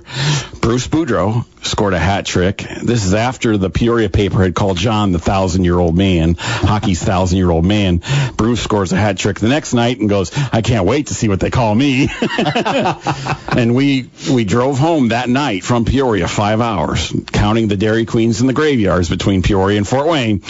[0.61, 2.57] Bruce Boudreau scored a hat trick.
[2.83, 7.03] This is after the Peoria paper had called John the thousand year old man, hockey's
[7.03, 8.01] thousand year old man.
[8.37, 11.27] Bruce scores a hat trick the next night and goes, I can't wait to see
[11.27, 12.09] what they call me.
[13.57, 18.39] and we we drove home that night from Peoria five hours, counting the Dairy Queens
[18.41, 20.41] and the graveyards between Peoria and Fort Wayne.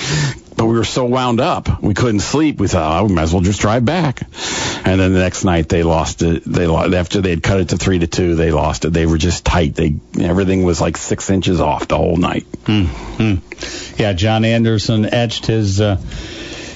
[0.60, 2.60] But we were so wound up, we couldn't sleep.
[2.60, 4.24] We thought, oh, we might as well just drive back.
[4.84, 6.44] And then the next night they lost it.
[6.46, 8.36] They lost, after they had cut it to three to two.
[8.36, 8.90] They lost it.
[8.90, 9.74] They were just tight.
[9.76, 12.46] They everything was like six inches off the whole night.
[12.66, 14.02] Mm-hmm.
[14.02, 15.80] Yeah, John Anderson etched his.
[15.80, 15.96] Uh,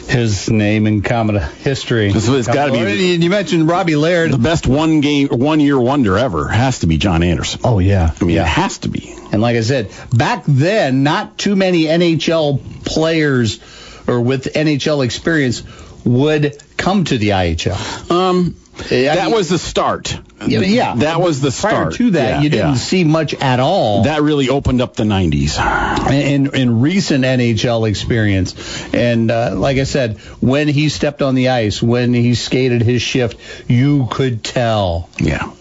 [0.07, 2.09] his name in Komet history.
[2.09, 3.15] it's, it's got to be.
[3.15, 6.97] You mentioned Robbie Laird, the best one game, one year wonder ever has to be
[6.97, 7.61] John Anderson.
[7.63, 8.43] Oh yeah, I mean yeah.
[8.43, 9.13] it has to be.
[9.31, 13.59] And like I said, back then, not too many NHL players
[14.07, 15.63] or with NHL experience
[16.05, 18.11] would come to the IHL.
[18.11, 18.55] Um,
[18.89, 20.19] that was the start.
[20.45, 20.95] Yeah, yeah.
[20.95, 21.73] that was the start.
[21.73, 21.95] Prior start.
[21.95, 22.75] to that, Yeah, you didn't yeah.
[22.75, 24.03] see much at all.
[24.03, 26.11] That really opened up the 90s.
[26.11, 28.55] in, in recent NHL experience.
[28.93, 33.01] And uh, like I said, when he stepped on the ice, when he skated his
[33.01, 33.37] shift,
[33.69, 35.09] you could tell.
[35.17, 35.51] Yeah.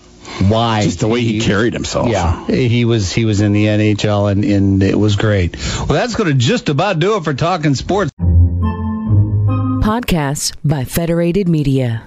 [0.41, 0.83] Why?
[0.83, 2.09] Just the way he carried himself.
[2.09, 5.57] Yeah, he was he was in the NHL and, and it was great.
[5.57, 8.11] Well, that's going to just about do it for talking sports.
[9.83, 12.07] Podcasts by Federated Media.